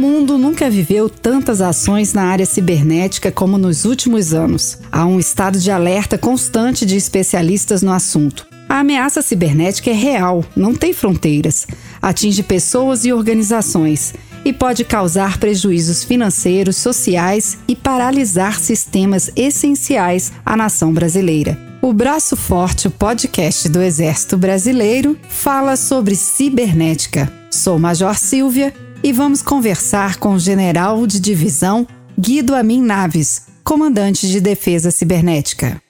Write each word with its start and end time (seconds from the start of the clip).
mundo 0.00 0.38
nunca 0.38 0.70
viveu 0.70 1.10
tantas 1.10 1.60
ações 1.60 2.14
na 2.14 2.22
área 2.22 2.46
cibernética 2.46 3.30
como 3.30 3.58
nos 3.58 3.84
últimos 3.84 4.32
anos. 4.32 4.78
Há 4.90 5.04
um 5.04 5.20
estado 5.20 5.58
de 5.58 5.70
alerta 5.70 6.16
constante 6.16 6.86
de 6.86 6.96
especialistas 6.96 7.82
no 7.82 7.92
assunto. 7.92 8.46
A 8.66 8.78
ameaça 8.78 9.20
cibernética 9.20 9.90
é 9.90 9.92
real, 9.92 10.42
não 10.56 10.74
tem 10.74 10.94
fronteiras, 10.94 11.66
atinge 12.00 12.42
pessoas 12.42 13.04
e 13.04 13.12
organizações 13.12 14.14
e 14.42 14.54
pode 14.54 14.84
causar 14.84 15.36
prejuízos 15.38 16.02
financeiros, 16.02 16.76
sociais 16.76 17.58
e 17.68 17.76
paralisar 17.76 18.58
sistemas 18.58 19.30
essenciais 19.36 20.32
à 20.46 20.56
nação 20.56 20.94
brasileira. 20.94 21.58
O 21.82 21.92
Braço 21.92 22.36
Forte, 22.36 22.88
o 22.88 22.90
podcast 22.90 23.68
do 23.68 23.82
Exército 23.82 24.38
Brasileiro, 24.38 25.18
fala 25.28 25.76
sobre 25.76 26.14
cibernética. 26.14 27.30
Sou 27.50 27.78
Major 27.78 28.16
Silvia 28.16 28.72
e 29.02 29.12
vamos 29.12 29.40
conversar 29.40 30.16
com 30.16 30.34
o 30.34 30.38
general 30.38 31.06
de 31.06 31.20
divisão 31.20 31.86
Guido 32.18 32.54
Amin 32.54 32.82
Naves, 32.82 33.46
comandante 33.64 34.28
de 34.28 34.40
defesa 34.40 34.90
cibernética. 34.90 35.80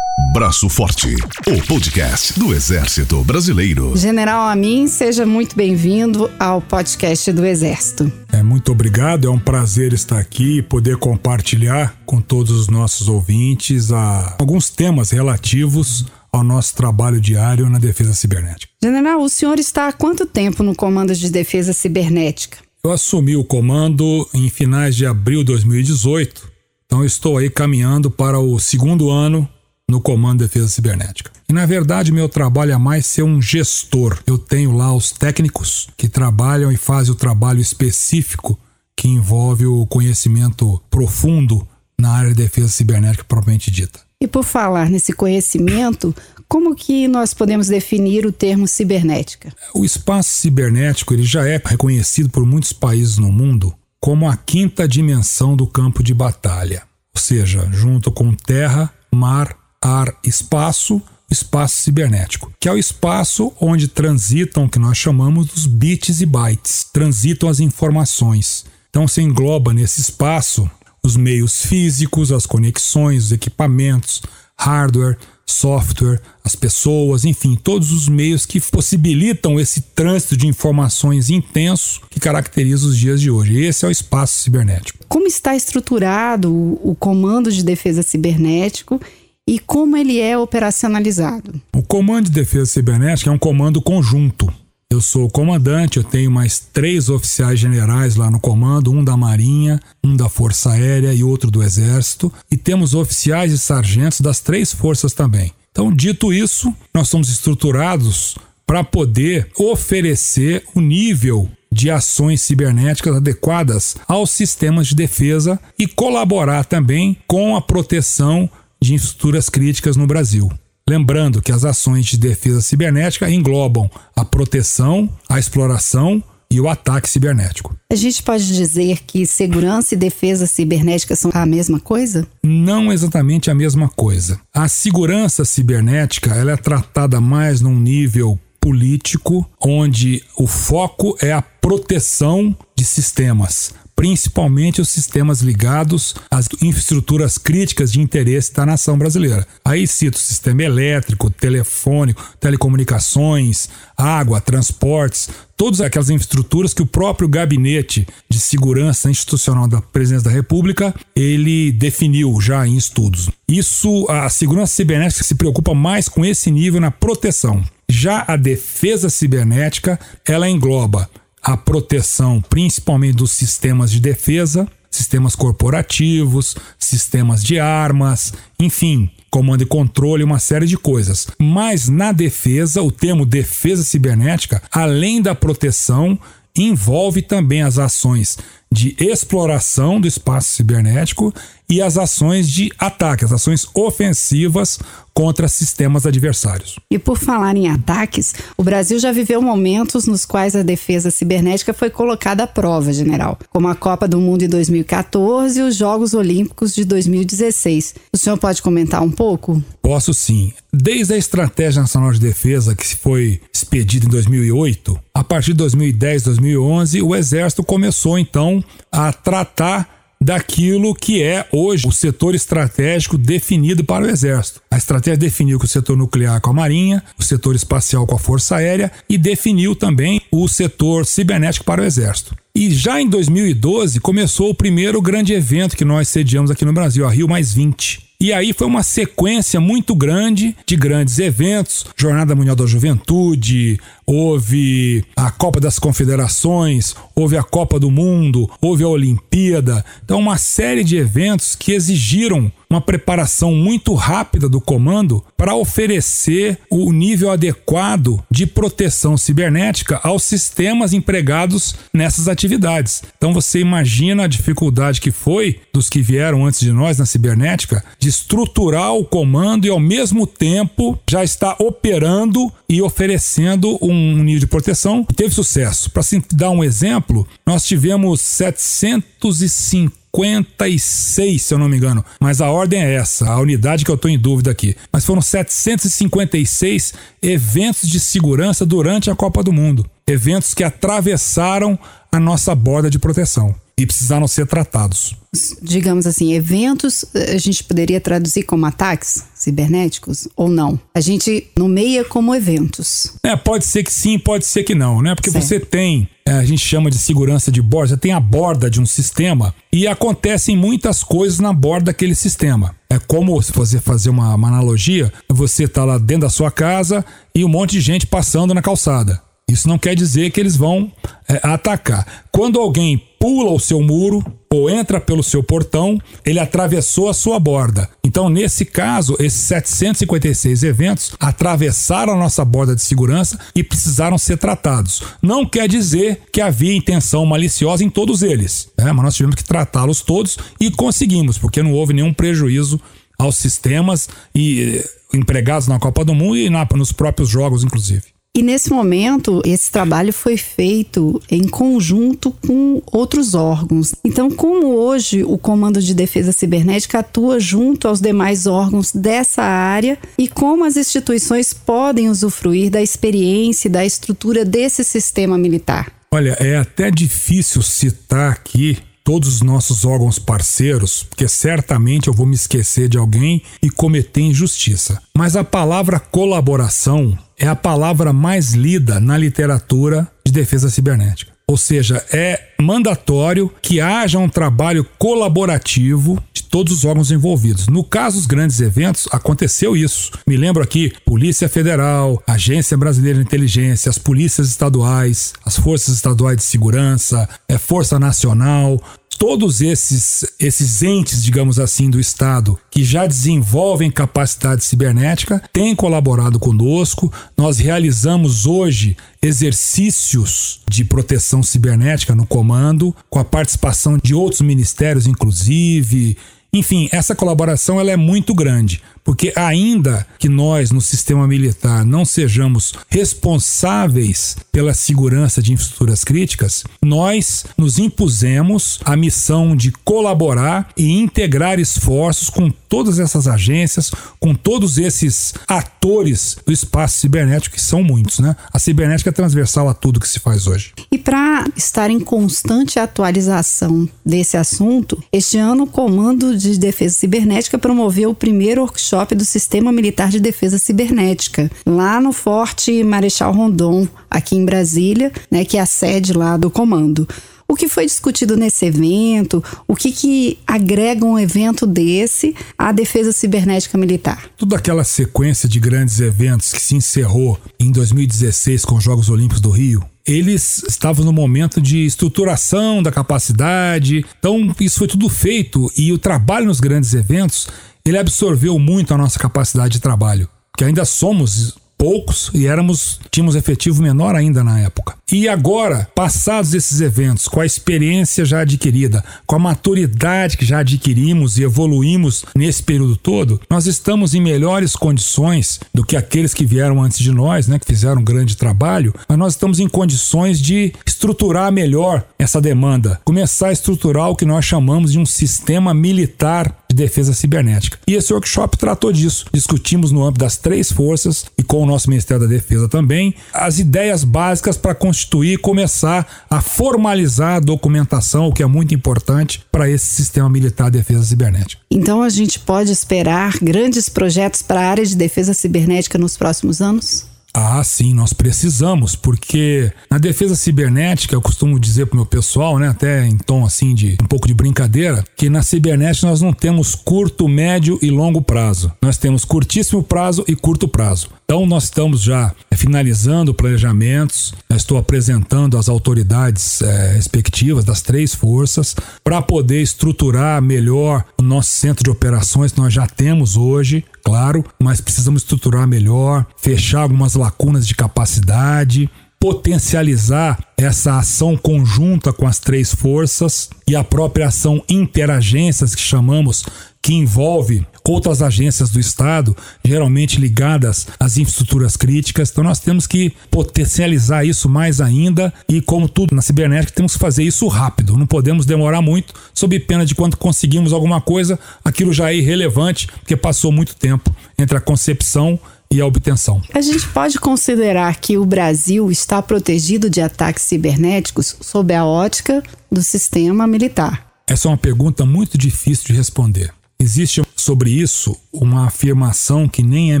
Braço 0.32 0.68
Forte, 0.68 1.14
o 1.46 1.66
podcast 1.66 2.38
do 2.38 2.54
Exército 2.54 3.22
Brasileiro. 3.24 3.96
General 3.96 4.48
Amin, 4.48 4.86
seja 4.86 5.26
muito 5.26 5.56
bem-vindo 5.56 6.30
ao 6.38 6.60
podcast 6.60 7.32
do 7.32 7.44
Exército. 7.44 8.10
É 8.32 8.42
muito 8.42 8.72
obrigado, 8.72 9.26
é 9.26 9.30
um 9.30 9.38
prazer 9.38 9.92
estar 9.92 10.18
aqui 10.18 10.58
e 10.58 10.62
poder 10.62 10.96
compartilhar 10.96 11.94
com 12.06 12.20
todos 12.20 12.52
os 12.52 12.68
nossos 12.68 13.08
ouvintes 13.08 13.90
a, 13.90 14.36
alguns 14.38 14.70
temas 14.70 15.10
relativos 15.10 16.06
ao 16.32 16.42
nosso 16.42 16.74
trabalho 16.74 17.20
diário 17.20 17.68
na 17.68 17.78
defesa 17.78 18.14
cibernética. 18.14 18.72
General, 18.82 19.20
o 19.20 19.28
senhor 19.28 19.58
está 19.58 19.88
há 19.88 19.92
quanto 19.92 20.24
tempo 20.24 20.62
no 20.62 20.74
Comando 20.74 21.14
de 21.14 21.30
Defesa 21.30 21.72
Cibernética? 21.72 22.58
Eu 22.82 22.90
assumi 22.90 23.36
o 23.36 23.44
comando 23.44 24.28
em 24.34 24.48
finais 24.48 24.96
de 24.96 25.06
abril 25.06 25.40
de 25.40 25.52
2018, 25.52 26.50
então 26.86 27.04
estou 27.04 27.36
aí 27.36 27.50
caminhando 27.50 28.10
para 28.10 28.40
o 28.40 28.58
segundo 28.58 29.10
ano 29.10 29.48
no 29.88 30.00
Comando 30.00 30.38
de 30.38 30.46
Defesa 30.46 30.68
Cibernética. 30.68 31.30
E 31.48 31.52
na 31.52 31.66
verdade, 31.66 32.10
meu 32.10 32.28
trabalho 32.28 32.72
é 32.72 32.78
mais 32.78 33.04
ser 33.04 33.22
um 33.22 33.40
gestor. 33.40 34.18
Eu 34.26 34.38
tenho 34.38 34.72
lá 34.72 34.94
os 34.94 35.12
técnicos 35.12 35.88
que 35.96 36.08
trabalham 36.08 36.72
e 36.72 36.76
fazem 36.76 37.12
o 37.12 37.16
trabalho 37.16 37.60
específico 37.60 38.58
que 38.96 39.06
envolve 39.06 39.66
o 39.66 39.86
conhecimento 39.86 40.82
profundo 40.90 41.66
na 42.00 42.10
área 42.10 42.30
de 42.30 42.36
defesa 42.36 42.68
cibernética 42.68 43.24
propriamente 43.24 43.70
dita. 43.70 44.00
E 44.22 44.28
por 44.28 44.44
falar 44.44 44.88
nesse 44.88 45.12
conhecimento, 45.12 46.14
como 46.46 46.76
que 46.76 47.08
nós 47.08 47.34
podemos 47.34 47.66
definir 47.66 48.24
o 48.24 48.30
termo 48.30 48.68
cibernética? 48.68 49.52
O 49.74 49.84
espaço 49.84 50.28
cibernético 50.28 51.12
ele 51.12 51.24
já 51.24 51.44
é 51.44 51.60
reconhecido 51.62 52.30
por 52.30 52.46
muitos 52.46 52.72
países 52.72 53.18
no 53.18 53.32
mundo 53.32 53.74
como 54.00 54.30
a 54.30 54.36
quinta 54.36 54.86
dimensão 54.86 55.56
do 55.56 55.66
campo 55.66 56.04
de 56.04 56.14
batalha, 56.14 56.84
ou 57.12 57.20
seja, 57.20 57.68
junto 57.72 58.12
com 58.12 58.32
terra, 58.32 58.92
mar 59.12 59.56
ar, 59.82 60.14
espaço, 60.22 61.02
espaço 61.28 61.78
cibernético, 61.78 62.52
que 62.60 62.68
é 62.68 62.72
o 62.72 62.78
espaço 62.78 63.52
onde 63.60 63.88
transitam 63.88 64.66
o 64.66 64.68
que 64.68 64.78
nós 64.78 64.96
chamamos 64.96 65.46
dos 65.48 65.66
bits 65.66 66.20
e 66.20 66.26
bytes, 66.26 66.86
transitam 66.92 67.48
as 67.48 67.58
informações. 67.58 68.64
Então 68.88 69.08
se 69.08 69.20
engloba 69.20 69.74
nesse 69.74 70.00
espaço 70.00 70.70
os 71.04 71.16
meios 71.16 71.66
físicos, 71.66 72.30
as 72.30 72.46
conexões, 72.46 73.26
os 73.26 73.32
equipamentos, 73.32 74.22
hardware, 74.56 75.18
software, 75.44 76.20
as 76.44 76.54
pessoas, 76.54 77.24
enfim, 77.24 77.56
todos 77.56 77.90
os 77.92 78.08
meios 78.08 78.46
que 78.46 78.60
possibilitam 78.60 79.58
esse 79.58 79.80
trânsito 79.80 80.36
de 80.36 80.46
informações 80.46 81.28
intenso 81.30 82.00
que 82.08 82.20
caracteriza 82.20 82.86
os 82.86 82.96
dias 82.96 83.20
de 83.20 83.30
hoje. 83.30 83.60
Esse 83.60 83.84
é 83.84 83.88
o 83.88 83.90
espaço 83.90 84.42
cibernético. 84.42 85.04
Como 85.08 85.26
está 85.26 85.54
estruturado 85.54 86.52
o 86.82 86.94
comando 86.94 87.50
de 87.50 87.62
defesa 87.64 88.02
cibernético 88.02 89.00
e 89.46 89.58
como 89.58 89.96
ele 89.96 90.20
é 90.20 90.38
operacionalizado? 90.38 91.60
O 91.74 91.82
Comando 91.82 92.26
de 92.26 92.30
Defesa 92.30 92.66
Cibernética 92.66 93.28
é 93.28 93.32
um 93.32 93.38
comando 93.38 93.82
conjunto. 93.82 94.52
Eu 94.92 95.00
sou 95.00 95.24
o 95.24 95.30
comandante, 95.30 95.96
eu 95.96 96.04
tenho 96.04 96.30
mais 96.30 96.58
três 96.58 97.08
oficiais 97.08 97.58
generais 97.58 98.14
lá 98.14 98.30
no 98.30 98.38
comando, 98.38 98.92
um 98.92 99.02
da 99.02 99.16
Marinha, 99.16 99.80
um 100.04 100.14
da 100.14 100.28
Força 100.28 100.72
Aérea 100.72 101.14
e 101.14 101.24
outro 101.24 101.50
do 101.50 101.62
Exército, 101.62 102.30
e 102.50 102.58
temos 102.58 102.92
oficiais 102.94 103.54
e 103.54 103.58
sargentos 103.58 104.20
das 104.20 104.40
três 104.40 104.70
forças 104.70 105.14
também. 105.14 105.50
Então, 105.70 105.90
dito 105.90 106.30
isso, 106.30 106.74
nós 106.92 107.08
somos 107.08 107.30
estruturados 107.30 108.36
para 108.66 108.84
poder 108.84 109.48
oferecer 109.56 110.62
o 110.74 110.80
nível 110.82 111.48
de 111.72 111.90
ações 111.90 112.42
cibernéticas 112.42 113.16
adequadas 113.16 113.96
aos 114.06 114.30
sistemas 114.30 114.88
de 114.88 114.94
defesa 114.94 115.58
e 115.78 115.86
colaborar 115.86 116.66
também 116.66 117.16
com 117.26 117.56
a 117.56 117.62
proteção 117.62 118.46
de 118.78 118.92
infraestruturas 118.92 119.48
críticas 119.48 119.96
no 119.96 120.06
Brasil. 120.06 120.52
Lembrando 120.92 121.40
que 121.40 121.50
as 121.50 121.64
ações 121.64 122.04
de 122.04 122.18
defesa 122.18 122.60
cibernética 122.60 123.30
englobam 123.30 123.90
a 124.14 124.26
proteção, 124.26 125.08
a 125.26 125.38
exploração 125.38 126.22
e 126.50 126.60
o 126.60 126.68
ataque 126.68 127.08
cibernético. 127.08 127.74
A 127.90 127.94
gente 127.94 128.22
pode 128.22 128.46
dizer 128.46 128.98
que 129.06 129.24
segurança 129.24 129.94
e 129.94 129.96
defesa 129.96 130.46
cibernética 130.46 131.16
são 131.16 131.30
a 131.32 131.46
mesma 131.46 131.80
coisa? 131.80 132.26
Não 132.44 132.92
exatamente 132.92 133.50
a 133.50 133.54
mesma 133.54 133.88
coisa. 133.88 134.38
A 134.54 134.68
segurança 134.68 135.46
cibernética 135.46 136.34
ela 136.34 136.52
é 136.52 136.56
tratada 136.58 137.22
mais 137.22 137.62
num 137.62 137.80
nível 137.80 138.38
político, 138.60 139.48
onde 139.58 140.22
o 140.36 140.46
foco 140.46 141.16
é 141.22 141.32
a 141.32 141.40
proteção 141.40 142.54
de 142.76 142.84
sistemas 142.84 143.72
principalmente 144.02 144.80
os 144.80 144.88
sistemas 144.88 145.42
ligados 145.42 146.16
às 146.28 146.48
infraestruturas 146.60 147.38
críticas 147.38 147.92
de 147.92 148.00
interesse 148.00 148.52
da 148.52 148.66
nação 148.66 148.98
brasileira. 148.98 149.46
Aí 149.64 149.86
cito 149.86 150.18
sistema 150.18 150.64
elétrico, 150.64 151.30
telefônico, 151.30 152.20
telecomunicações, 152.40 153.68
água, 153.96 154.40
transportes, 154.40 155.30
todas 155.56 155.80
aquelas 155.80 156.10
infraestruturas 156.10 156.74
que 156.74 156.82
o 156.82 156.86
próprio 156.86 157.28
gabinete 157.28 158.04
de 158.28 158.40
segurança 158.40 159.08
institucional 159.08 159.68
da 159.68 159.80
Presidência 159.80 160.28
da 160.28 160.34
República 160.34 160.92
ele 161.14 161.70
definiu 161.70 162.40
já 162.40 162.66
em 162.66 162.76
estudos. 162.76 163.30
Isso 163.46 164.04
a 164.10 164.28
segurança 164.28 164.74
cibernética 164.74 165.22
se 165.22 165.36
preocupa 165.36 165.74
mais 165.74 166.08
com 166.08 166.24
esse 166.24 166.50
nível 166.50 166.80
na 166.80 166.90
proteção. 166.90 167.64
Já 167.88 168.24
a 168.26 168.34
defesa 168.34 169.08
cibernética, 169.08 169.96
ela 170.26 170.48
engloba 170.48 171.08
a 171.42 171.56
proteção 171.56 172.40
principalmente 172.40 173.16
dos 173.16 173.32
sistemas 173.32 173.90
de 173.90 174.00
defesa, 174.00 174.68
sistemas 174.90 175.34
corporativos, 175.34 176.54
sistemas 176.78 177.42
de 177.42 177.58
armas, 177.58 178.32
enfim, 178.60 179.10
comando 179.30 179.62
e 179.62 179.66
controle, 179.66 180.22
uma 180.22 180.38
série 180.38 180.66
de 180.66 180.76
coisas. 180.76 181.26
Mas 181.38 181.88
na 181.88 182.12
defesa, 182.12 182.82
o 182.82 182.92
termo 182.92 183.24
defesa 183.24 183.82
cibernética, 183.82 184.62
além 184.70 185.20
da 185.20 185.34
proteção, 185.34 186.18
envolve 186.54 187.22
também 187.22 187.62
as 187.62 187.78
ações 187.78 188.36
de 188.70 188.94
exploração 188.98 190.00
do 190.00 190.06
espaço 190.06 190.52
cibernético 190.52 191.32
e 191.72 191.80
as 191.80 191.96
ações 191.96 192.50
de 192.50 192.70
ataque, 192.78 193.24
as 193.24 193.32
ações 193.32 193.66
ofensivas 193.74 194.78
contra 195.14 195.48
sistemas 195.48 196.04
adversários. 196.04 196.78
E 196.90 196.98
por 196.98 197.16
falar 197.16 197.56
em 197.56 197.66
ataques, 197.66 198.34
o 198.58 198.62
Brasil 198.62 198.98
já 198.98 199.10
viveu 199.10 199.40
momentos 199.40 200.06
nos 200.06 200.26
quais 200.26 200.54
a 200.54 200.62
defesa 200.62 201.10
cibernética 201.10 201.72
foi 201.72 201.88
colocada 201.88 202.44
à 202.44 202.46
prova, 202.46 202.92
general, 202.92 203.38
como 203.48 203.68
a 203.68 203.74
Copa 203.74 204.06
do 204.06 204.20
Mundo 204.20 204.42
em 204.42 204.48
2014 204.48 205.60
e 205.60 205.62
os 205.62 205.74
Jogos 205.74 206.12
Olímpicos 206.12 206.74
de 206.74 206.84
2016. 206.84 207.94
O 208.12 208.18
senhor 208.18 208.36
pode 208.36 208.60
comentar 208.60 209.02
um 209.02 209.10
pouco? 209.10 209.62
Posso 209.80 210.12
sim. 210.12 210.52
Desde 210.70 211.14
a 211.14 211.16
Estratégia 211.16 211.80
Nacional 211.80 212.12
de 212.12 212.20
Defesa, 212.20 212.74
que 212.74 212.86
foi 212.96 213.40
expedida 213.50 214.04
em 214.04 214.10
2008, 214.10 214.98
a 215.14 215.24
partir 215.24 215.52
de 215.52 215.58
2010, 215.58 216.24
2011, 216.24 217.00
o 217.00 217.16
Exército 217.16 217.64
começou 217.64 218.18
então 218.18 218.62
a 218.90 219.10
tratar 219.10 220.01
daquilo 220.22 220.94
que 220.94 221.22
é 221.22 221.46
hoje 221.52 221.86
o 221.86 221.92
setor 221.92 222.34
estratégico 222.34 223.18
definido 223.18 223.84
para 223.84 224.04
o 224.04 224.08
Exército. 224.08 224.60
A 224.70 224.76
estratégia 224.76 225.16
definiu 225.16 225.58
que 225.58 225.64
o 225.64 225.68
setor 225.68 225.96
nuclear 225.96 226.40
com 226.40 226.50
a 226.50 226.54
Marinha, 226.54 227.02
o 227.18 227.22
setor 227.22 227.54
espacial 227.54 228.06
com 228.06 228.14
a 228.14 228.18
Força 228.18 228.56
Aérea 228.56 228.92
e 229.08 229.18
definiu 229.18 229.74
também 229.74 230.20
o 230.30 230.48
setor 230.48 231.04
cibernético 231.06 231.64
para 231.64 231.82
o 231.82 231.84
Exército. 231.84 232.36
E 232.54 232.70
já 232.70 233.00
em 233.00 233.08
2012 233.08 233.98
começou 234.00 234.50
o 234.50 234.54
primeiro 234.54 235.00
grande 235.00 235.32
evento 235.32 235.76
que 235.76 235.84
nós 235.84 236.08
sediamos 236.08 236.50
aqui 236.50 236.64
no 236.64 236.72
Brasil, 236.72 237.06
a 237.06 237.10
Rio 237.10 237.28
Mais 237.28 237.52
20. 237.52 238.11
E 238.22 238.32
aí 238.32 238.52
foi 238.52 238.68
uma 238.68 238.84
sequência 238.84 239.58
muito 239.58 239.96
grande 239.96 240.56
de 240.64 240.76
grandes 240.76 241.18
eventos, 241.18 241.84
Jornada 241.96 242.36
Mundial 242.36 242.54
da 242.54 242.66
Juventude, 242.66 243.80
houve 244.06 245.04
a 245.16 245.28
Copa 245.28 245.58
das 245.58 245.76
Confederações, 245.76 246.94
houve 247.16 247.36
a 247.36 247.42
Copa 247.42 247.80
do 247.80 247.90
Mundo, 247.90 248.48
houve 248.60 248.84
a 248.84 248.88
Olimpíada. 248.88 249.84
Então 250.04 250.20
uma 250.20 250.38
série 250.38 250.84
de 250.84 250.96
eventos 250.96 251.56
que 251.56 251.72
exigiram 251.72 252.52
uma 252.72 252.80
preparação 252.80 253.54
muito 253.54 253.94
rápida 253.94 254.48
do 254.48 254.60
comando 254.60 255.22
para 255.36 255.54
oferecer 255.54 256.58
o 256.70 256.90
nível 256.90 257.30
adequado 257.30 258.22
de 258.30 258.46
proteção 258.46 259.16
cibernética 259.16 260.00
aos 260.02 260.22
sistemas 260.22 260.94
empregados 260.94 261.74
nessas 261.92 262.28
atividades. 262.28 263.02
Então 263.16 263.34
você 263.34 263.60
imagina 263.60 264.24
a 264.24 264.28
dificuldade 264.28 265.00
que 265.00 265.10
foi 265.10 265.60
dos 265.72 265.90
que 265.90 266.00
vieram 266.00 266.46
antes 266.46 266.60
de 266.60 266.72
nós 266.72 266.96
na 266.98 267.04
cibernética 267.04 267.84
de 267.98 268.08
estruturar 268.08 268.94
o 268.94 269.04
comando 269.04 269.66
e 269.66 269.70
ao 269.70 269.80
mesmo 269.80 270.26
tempo 270.26 270.98
já 271.08 271.22
estar 271.22 271.56
operando 271.58 272.50
e 272.68 272.80
oferecendo 272.80 273.78
um 273.82 274.22
nível 274.22 274.40
de 274.40 274.46
proteção. 274.46 275.04
Teve 275.04 275.34
sucesso. 275.34 275.90
Para 275.90 276.02
dar 276.32 276.50
um 276.50 276.64
exemplo, 276.64 277.28
nós 277.46 277.66
tivemos 277.66 278.22
750 278.22 280.01
56, 280.14 281.40
se 281.40 281.54
eu 281.54 281.58
não 281.58 281.68
me 281.68 281.76
engano. 281.76 282.04
Mas 282.20 282.40
a 282.40 282.50
ordem 282.50 282.82
é 282.82 282.94
essa, 282.94 283.30
a 283.30 283.40
unidade 283.40 283.84
que 283.84 283.90
eu 283.90 283.94
estou 283.94 284.10
em 284.10 284.18
dúvida 284.18 284.50
aqui. 284.50 284.76
Mas 284.92 285.04
foram 285.06 285.22
756 285.22 286.92
eventos 287.22 287.88
de 287.88 287.98
segurança 287.98 288.66
durante 288.66 289.10
a 289.10 289.16
Copa 289.16 289.42
do 289.42 289.52
Mundo. 289.52 289.88
Eventos 290.06 290.52
que 290.52 290.62
atravessaram 290.62 291.78
a 292.10 292.20
nossa 292.20 292.54
borda 292.54 292.90
de 292.90 292.98
proteção 292.98 293.54
e 293.76 293.86
precisaram 293.86 294.28
ser 294.28 294.46
tratados. 294.46 295.16
Digamos 295.62 296.06
assim, 296.06 296.34
eventos 296.34 297.06
a 297.14 297.38
gente 297.38 297.64
poderia 297.64 298.00
traduzir 298.00 298.42
como 298.42 298.66
ataques 298.66 299.24
cibernéticos 299.34 300.28
ou 300.36 300.48
não? 300.48 300.78
A 300.94 301.00
gente 301.00 301.48
nomeia 301.56 302.04
como 302.04 302.34
eventos. 302.34 303.14
É, 303.22 303.34
pode 303.34 303.64
ser 303.64 303.82
que 303.82 303.92
sim, 303.92 304.18
pode 304.18 304.44
ser 304.44 304.62
que 304.62 304.74
não, 304.74 305.00
né? 305.00 305.14
Porque 305.14 305.30
certo. 305.30 305.46
você 305.46 305.58
tem, 305.58 306.06
a 306.26 306.44
gente 306.44 306.64
chama 306.64 306.90
de 306.90 306.98
segurança 306.98 307.50
de 307.50 307.60
borda, 307.60 307.90
você 307.90 307.96
tem 307.96 308.12
a 308.12 308.20
borda 308.20 308.70
de 308.70 308.80
um 308.80 308.86
sistema 308.86 309.54
e 309.72 309.86
acontecem 309.86 310.56
muitas 310.56 311.02
coisas 311.02 311.38
na 311.38 311.52
borda 311.52 311.86
daquele 311.86 312.14
sistema. 312.14 312.74
É 312.88 312.98
como 312.98 313.40
se 313.42 313.52
você 313.52 313.80
fazer 313.80 314.10
uma, 314.10 314.34
uma 314.34 314.48
analogia, 314.48 315.12
você 315.28 315.64
está 315.64 315.84
lá 315.84 315.98
dentro 315.98 316.22
da 316.22 316.30
sua 316.30 316.50
casa 316.50 317.04
e 317.34 317.44
um 317.44 317.48
monte 317.48 317.72
de 317.72 317.80
gente 317.80 318.06
passando 318.06 318.54
na 318.54 318.62
calçada. 318.62 319.20
Isso 319.48 319.68
não 319.68 319.78
quer 319.78 319.94
dizer 319.94 320.30
que 320.30 320.40
eles 320.40 320.56
vão 320.56 320.90
é, 321.28 321.40
atacar. 321.42 322.06
Quando 322.30 322.60
alguém 322.60 322.96
pula 323.18 323.50
o 323.50 323.60
seu 323.60 323.82
muro 323.82 324.24
ou 324.52 324.68
entra 324.68 325.00
pelo 325.00 325.22
seu 325.22 325.42
portão, 325.42 325.98
ele 326.24 326.38
atravessou 326.38 327.08
a 327.08 327.14
sua 327.14 327.38
borda. 327.38 327.88
Então, 328.04 328.28
nesse 328.28 328.64
caso, 328.64 329.16
esses 329.18 329.40
756 329.40 330.62
eventos 330.62 331.12
atravessaram 331.18 332.12
a 332.12 332.16
nossa 332.16 332.44
borda 332.44 332.74
de 332.74 332.82
segurança 332.82 333.38
e 333.54 333.62
precisaram 333.62 334.18
ser 334.18 334.36
tratados. 334.36 335.02
Não 335.22 335.46
quer 335.46 335.68
dizer 335.68 336.22
que 336.32 336.40
havia 336.40 336.76
intenção 336.76 337.24
maliciosa 337.24 337.82
em 337.82 337.90
todos 337.90 338.22
eles, 338.22 338.68
né? 338.76 338.92
mas 338.92 339.04
nós 339.04 339.14
tivemos 339.14 339.36
que 339.36 339.44
tratá-los 339.44 340.02
todos 340.02 340.38
e 340.60 340.70
conseguimos, 340.70 341.38
porque 341.38 341.62
não 341.62 341.72
houve 341.72 341.94
nenhum 341.94 342.12
prejuízo 342.12 342.80
aos 343.18 343.36
sistemas 343.36 344.08
e 344.34 344.82
eh, 344.82 344.90
empregados 345.14 345.68
na 345.68 345.78
Copa 345.78 346.04
do 346.04 346.14
Mundo 346.14 346.36
e 346.36 346.50
na, 346.50 346.66
nos 346.74 346.92
próprios 346.92 347.28
jogos, 347.28 347.64
inclusive. 347.64 348.11
E 348.34 348.42
nesse 348.42 348.70
momento, 348.70 349.42
esse 349.44 349.70
trabalho 349.70 350.10
foi 350.10 350.38
feito 350.38 351.20
em 351.30 351.46
conjunto 351.46 352.34
com 352.46 352.80
outros 352.86 353.34
órgãos. 353.34 353.94
Então, 354.02 354.30
como 354.30 354.68
hoje 354.68 355.22
o 355.22 355.36
Comando 355.36 355.82
de 355.82 355.92
Defesa 355.92 356.32
Cibernética 356.32 357.00
atua 357.00 357.38
junto 357.38 357.86
aos 357.86 358.00
demais 358.00 358.46
órgãos 358.46 358.90
dessa 358.90 359.42
área 359.42 359.98
e 360.16 360.28
como 360.28 360.64
as 360.64 360.78
instituições 360.78 361.52
podem 361.52 362.08
usufruir 362.08 362.70
da 362.70 362.80
experiência 362.80 363.68
e 363.68 363.70
da 363.70 363.84
estrutura 363.84 364.46
desse 364.46 364.82
sistema 364.82 365.36
militar? 365.36 365.92
Olha, 366.10 366.34
é 366.40 366.56
até 366.56 366.90
difícil 366.90 367.60
citar 367.60 368.32
aqui 368.32 368.78
todos 369.04 369.28
os 369.28 369.42
nossos 369.42 369.84
órgãos 369.84 370.18
parceiros, 370.18 371.02
porque 371.02 371.28
certamente 371.28 372.08
eu 372.08 372.14
vou 372.14 372.24
me 372.24 372.34
esquecer 372.34 372.88
de 372.88 372.96
alguém 372.96 373.42
e 373.62 373.68
cometer 373.68 374.22
injustiça. 374.22 375.02
Mas 375.14 375.36
a 375.36 375.44
palavra 375.44 375.98
colaboração 375.98 377.18
é 377.42 377.48
a 377.48 377.56
palavra 377.56 378.12
mais 378.12 378.52
lida 378.52 379.00
na 379.00 379.18
literatura 379.18 380.06
de 380.24 380.30
defesa 380.30 380.70
cibernética. 380.70 381.32
Ou 381.44 381.56
seja, 381.56 382.02
é 382.12 382.40
mandatório 382.60 383.52
que 383.60 383.80
haja 383.80 384.16
um 384.16 384.28
trabalho 384.28 384.86
colaborativo 384.96 386.22
de 386.32 386.44
todos 386.44 386.72
os 386.72 386.84
órgãos 386.84 387.10
envolvidos. 387.10 387.66
No 387.66 387.82
caso 387.82 388.16
dos 388.16 388.26
grandes 388.26 388.60
eventos, 388.60 389.08
aconteceu 389.10 389.76
isso. 389.76 390.12
Me 390.24 390.36
lembro 390.36 390.62
aqui: 390.62 390.92
Polícia 391.04 391.48
Federal, 391.48 392.22
Agência 392.28 392.76
Brasileira 392.76 393.18
de 393.18 393.24
Inteligência, 393.24 393.90
as 393.90 393.98
polícias 393.98 394.48
estaduais, 394.48 395.32
as 395.44 395.56
forças 395.56 395.96
estaduais 395.96 396.36
de 396.36 396.44
segurança, 396.44 397.28
é 397.48 397.58
Força 397.58 397.98
Nacional, 397.98 398.80
todos 399.22 399.60
esses, 399.60 400.24
esses 400.36 400.82
entes, 400.82 401.22
digamos 401.22 401.60
assim, 401.60 401.88
do 401.88 402.00
Estado 402.00 402.58
que 402.68 402.82
já 402.82 403.06
desenvolvem 403.06 403.88
capacidade 403.88 404.64
cibernética 404.64 405.40
têm 405.52 405.76
colaborado 405.76 406.40
conosco. 406.40 407.12
Nós 407.38 407.60
realizamos 407.60 408.46
hoje 408.46 408.96
exercícios 409.22 410.60
de 410.68 410.84
proteção 410.84 411.40
cibernética 411.40 412.16
no 412.16 412.26
comando, 412.26 412.92
com 413.08 413.20
a 413.20 413.24
participação 413.24 413.96
de 413.96 414.12
outros 414.12 414.40
ministérios, 414.40 415.06
inclusive. 415.06 416.16
Enfim, 416.54 416.86
essa 416.92 417.14
colaboração 417.14 417.80
ela 417.80 417.90
é 417.90 417.96
muito 417.96 418.34
grande. 418.34 418.82
Porque 419.04 419.32
ainda 419.34 420.06
que 420.18 420.28
nós 420.28 420.70
no 420.70 420.80
sistema 420.80 421.26
militar 421.26 421.84
não 421.84 422.04
sejamos 422.04 422.74
responsáveis 422.88 424.36
pela 424.52 424.74
segurança 424.74 425.42
de 425.42 425.52
infraestruturas 425.52 426.04
críticas, 426.04 426.64
nós 426.80 427.44
nos 427.56 427.78
impusemos 427.78 428.78
a 428.84 428.96
missão 428.96 429.56
de 429.56 429.72
colaborar 429.84 430.68
e 430.76 430.92
integrar 430.92 431.58
esforços 431.58 432.30
com 432.30 432.50
todas 432.50 432.98
essas 432.98 433.26
agências, 433.26 433.90
com 434.20 434.34
todos 434.34 434.78
esses 434.78 435.34
atores 435.48 436.36
do 436.46 436.52
espaço 436.52 437.00
cibernético, 437.00 437.56
que 437.56 437.62
são 437.62 437.82
muitos, 437.82 438.18
né? 438.18 438.36
A 438.52 438.58
cibernética 438.58 439.10
é 439.10 439.12
transversal 439.12 439.68
a 439.68 439.74
tudo 439.74 440.00
que 440.00 440.08
se 440.08 440.20
faz 440.20 440.46
hoje. 440.46 440.72
Para 441.04 441.44
estar 441.56 441.90
em 441.90 441.98
constante 441.98 442.78
atualização 442.78 443.88
desse 444.04 444.36
assunto, 444.36 445.02
este 445.12 445.36
ano 445.36 445.64
o 445.64 445.66
Comando 445.66 446.36
de 446.36 446.58
Defesa 446.58 446.94
Cibernética 446.94 447.58
promoveu 447.58 448.10
o 448.10 448.14
primeiro 448.14 448.60
workshop 448.62 449.14
do 449.14 449.24
Sistema 449.24 449.72
Militar 449.72 450.10
de 450.10 450.20
Defesa 450.20 450.58
Cibernética, 450.58 451.50
lá 451.66 452.00
no 452.00 452.12
Forte 452.12 452.84
Marechal 452.84 453.32
Rondon, 453.32 453.88
aqui 454.08 454.36
em 454.36 454.44
Brasília, 454.44 455.12
né, 455.30 455.44
que 455.44 455.56
é 455.56 455.60
a 455.60 455.66
sede 455.66 456.12
lá 456.12 456.36
do 456.36 456.50
comando. 456.50 457.08
O 457.48 457.54
que 457.54 457.68
foi 457.68 457.84
discutido 457.84 458.34
nesse 458.34 458.64
evento? 458.64 459.44
O 459.68 459.76
que, 459.76 459.92
que 459.92 460.38
agrega 460.46 461.04
um 461.04 461.18
evento 461.18 461.66
desse 461.66 462.34
à 462.56 462.72
defesa 462.72 463.12
cibernética 463.12 463.76
militar? 463.76 464.24
Toda 464.38 464.56
aquela 464.56 464.84
sequência 464.84 465.46
de 465.46 465.60
grandes 465.60 466.00
eventos 466.00 466.50
que 466.52 466.60
se 466.60 466.74
encerrou 466.74 467.38
em 467.60 467.70
2016 467.70 468.64
com 468.64 468.76
os 468.76 468.84
Jogos 468.84 469.10
Olímpicos 469.10 469.40
do 469.42 469.50
Rio, 469.50 469.84
eles 470.06 470.64
estavam 470.68 471.04
no 471.04 471.12
momento 471.12 471.60
de 471.60 471.84
estruturação 471.84 472.82
da 472.82 472.90
capacidade. 472.90 474.04
Então, 474.18 474.54
isso 474.60 474.78
foi 474.78 474.88
tudo 474.88 475.08
feito 475.08 475.70
e 475.76 475.92
o 475.92 475.98
trabalho 475.98 476.46
nos 476.46 476.60
grandes 476.60 476.92
eventos 476.94 477.48
ele 477.84 477.98
absorveu 477.98 478.58
muito 478.58 478.94
a 478.94 478.98
nossa 478.98 479.18
capacidade 479.18 479.74
de 479.74 479.80
trabalho, 479.80 480.28
que 480.56 480.64
ainda 480.64 480.84
somos 480.84 481.56
poucos 481.82 482.30
e 482.32 482.46
éramos 482.46 483.00
tínhamos 483.10 483.34
efetivo 483.34 483.82
menor 483.82 484.14
ainda 484.14 484.44
na 484.44 484.60
época. 484.60 484.94
E 485.10 485.28
agora, 485.28 485.90
passados 485.96 486.54
esses 486.54 486.80
eventos, 486.80 487.26
com 487.26 487.40
a 487.40 487.44
experiência 487.44 488.24
já 488.24 488.42
adquirida, 488.42 489.04
com 489.26 489.34
a 489.34 489.38
maturidade 489.40 490.36
que 490.36 490.44
já 490.44 490.60
adquirimos 490.60 491.38
e 491.38 491.42
evoluímos 491.42 492.24
nesse 492.36 492.62
período 492.62 492.94
todo, 492.94 493.40
nós 493.50 493.66
estamos 493.66 494.14
em 494.14 494.20
melhores 494.20 494.76
condições 494.76 495.58
do 495.74 495.84
que 495.84 495.96
aqueles 495.96 496.32
que 496.32 496.46
vieram 496.46 496.80
antes 496.80 497.00
de 497.00 497.10
nós, 497.10 497.48
né, 497.48 497.58
que 497.58 497.66
fizeram 497.66 498.00
um 498.00 498.04
grande 498.04 498.36
trabalho, 498.36 498.94
mas 499.08 499.18
nós 499.18 499.32
estamos 499.32 499.58
em 499.58 499.68
condições 499.68 500.40
de 500.40 500.72
estruturar 500.86 501.50
melhor 501.50 502.04
essa 502.16 502.40
demanda, 502.40 503.00
começar 503.04 503.48
a 503.48 503.52
estruturar 503.52 504.08
o 504.08 504.16
que 504.16 504.24
nós 504.24 504.44
chamamos 504.44 504.92
de 504.92 505.00
um 505.00 505.04
sistema 505.04 505.74
militar 505.74 506.61
de 506.72 506.82
defesa 506.82 507.12
cibernética. 507.12 507.78
E 507.86 507.94
esse 507.94 508.12
workshop 508.12 508.56
tratou 508.56 508.92
disso. 508.92 509.26
Discutimos 509.32 509.90
no 509.90 510.04
âmbito 510.04 510.24
das 510.24 510.36
três 510.36 510.70
forças 510.72 511.24
e 511.36 511.42
com 511.42 511.62
o 511.62 511.66
nosso 511.66 511.88
Ministério 511.88 512.22
da 512.22 512.28
Defesa 512.28 512.68
também 512.68 513.14
as 513.32 513.58
ideias 513.58 514.04
básicas 514.04 514.56
para 514.56 514.74
constituir 514.74 515.34
e 515.34 515.38
começar 515.38 516.24
a 516.28 516.40
formalizar 516.40 517.36
a 517.36 517.40
documentação, 517.40 518.28
o 518.28 518.32
que 518.32 518.42
é 518.42 518.46
muito 518.46 518.74
importante 518.74 519.44
para 519.50 519.68
esse 519.68 519.86
sistema 519.86 520.28
militar 520.28 520.70
de 520.70 520.78
defesa 520.78 521.02
cibernética. 521.02 521.60
Então 521.70 522.02
a 522.02 522.08
gente 522.08 522.38
pode 522.40 522.70
esperar 522.70 523.34
grandes 523.40 523.88
projetos 523.88 524.42
para 524.42 524.60
a 524.60 524.70
área 524.70 524.84
de 524.84 524.96
defesa 524.96 525.34
cibernética 525.34 525.98
nos 525.98 526.16
próximos 526.16 526.60
anos? 526.60 527.11
Ah, 527.34 527.64
sim, 527.64 527.94
nós 527.94 528.12
precisamos, 528.12 528.94
porque 528.94 529.72
na 529.90 529.96
defesa 529.96 530.36
cibernética, 530.36 531.14
eu 531.14 531.22
costumo 531.22 531.58
dizer 531.58 531.86
pro 531.86 531.96
meu 531.96 532.04
pessoal, 532.04 532.58
né, 532.58 532.68
até 532.68 533.06
em 533.06 533.16
tom 533.16 533.44
assim 533.44 533.74
de 533.74 533.96
um 534.02 534.06
pouco 534.06 534.28
de 534.28 534.34
brincadeira, 534.34 535.02
que 535.16 535.30
na 535.30 535.42
cibernética 535.42 536.06
nós 536.06 536.20
não 536.20 536.32
temos 536.32 536.74
curto, 536.74 537.26
médio 537.28 537.78
e 537.80 537.90
longo 537.90 538.20
prazo. 538.20 538.70
Nós 538.82 538.98
temos 538.98 539.24
curtíssimo 539.24 539.82
prazo 539.82 540.24
e 540.28 540.36
curto 540.36 540.68
prazo. 540.68 541.08
Então 541.24 541.46
nós 541.46 541.64
estamos 541.64 542.02
já 542.02 542.34
é, 542.50 542.56
finalizando 542.56 543.32
planejamentos, 543.32 544.34
estou 544.50 544.76
apresentando 544.76 545.56
as 545.56 545.68
autoridades 545.68 546.60
é, 546.60 546.92
respectivas 546.92 547.64
das 547.64 547.80
três 547.80 548.14
forças 548.14 548.76
para 549.02 549.22
poder 549.22 549.62
estruturar 549.62 550.42
melhor 550.42 551.04
o 551.18 551.22
nosso 551.22 551.50
centro 551.50 551.82
de 551.82 551.90
operações 551.90 552.52
que 552.52 552.60
nós 552.60 552.72
já 552.72 552.86
temos 552.86 553.36
hoje, 553.36 553.82
claro, 554.04 554.44
mas 554.58 554.80
precisamos 554.80 555.22
estruturar 555.22 555.66
melhor, 555.66 556.26
fechar 556.36 556.82
algumas 556.82 557.14
lacunas 557.14 557.66
de 557.66 557.74
capacidade, 557.74 558.90
potencializar 559.18 560.36
essa 560.56 560.98
ação 560.98 561.36
conjunta 561.36 562.12
com 562.12 562.26
as 562.26 562.40
três 562.40 562.74
forças 562.74 563.50
e 563.68 563.76
a 563.76 563.84
própria 563.84 564.26
ação 564.26 564.62
interagências 564.68 565.74
que 565.74 565.80
chamamos 565.80 566.44
que 566.82 566.94
envolve 566.94 567.64
outras 567.84 568.22
agências 568.22 568.70
do 568.70 568.80
Estado, 568.80 569.36
geralmente 569.64 570.20
ligadas 570.20 570.86
às 570.98 571.16
infraestruturas 571.16 571.76
críticas. 571.76 572.30
Então 572.30 572.42
nós 572.44 572.58
temos 572.58 572.86
que 572.86 573.12
potencializar 573.30 574.24
isso 574.24 574.48
mais 574.48 574.80
ainda 574.80 575.32
e, 575.48 575.60
como 575.60 575.88
tudo 575.88 576.14
na 576.14 576.22
cibernética, 576.22 576.72
temos 576.72 576.94
que 576.94 576.98
fazer 576.98 577.22
isso 577.22 577.46
rápido. 577.46 577.96
Não 577.96 578.06
podemos 578.06 578.44
demorar 578.44 578.82
muito, 578.82 579.14
sob 579.32 579.58
pena 579.60 579.86
de 579.86 579.94
quando 579.94 580.16
conseguimos 580.16 580.72
alguma 580.72 581.00
coisa, 581.00 581.38
aquilo 581.64 581.92
já 581.92 582.10
é 582.10 582.16
irrelevante, 582.16 582.86
porque 582.86 583.16
passou 583.16 583.52
muito 583.52 583.76
tempo 583.76 584.14
entre 584.38 584.56
a 584.56 584.60
concepção 584.60 585.38
e 585.70 585.80
a 585.80 585.86
obtenção. 585.86 586.42
A 586.52 586.60
gente 586.60 586.86
pode 586.88 587.18
considerar 587.18 587.96
que 587.96 588.18
o 588.18 588.26
Brasil 588.26 588.90
está 588.90 589.22
protegido 589.22 589.88
de 589.88 590.00
ataques 590.00 590.42
cibernéticos 590.42 591.36
sob 591.40 591.72
a 591.72 591.84
ótica 591.84 592.42
do 592.70 592.82
sistema 592.82 593.46
militar. 593.46 594.06
Essa 594.26 594.48
é 594.48 594.50
uma 594.50 594.58
pergunta 594.58 595.06
muito 595.06 595.38
difícil 595.38 595.86
de 595.86 595.92
responder. 595.94 596.52
Existe 596.82 597.22
sobre 597.36 597.70
isso 597.70 598.18
uma 598.32 598.66
afirmação 598.66 599.48
que 599.48 599.62
nem 599.62 599.94
é 599.94 600.00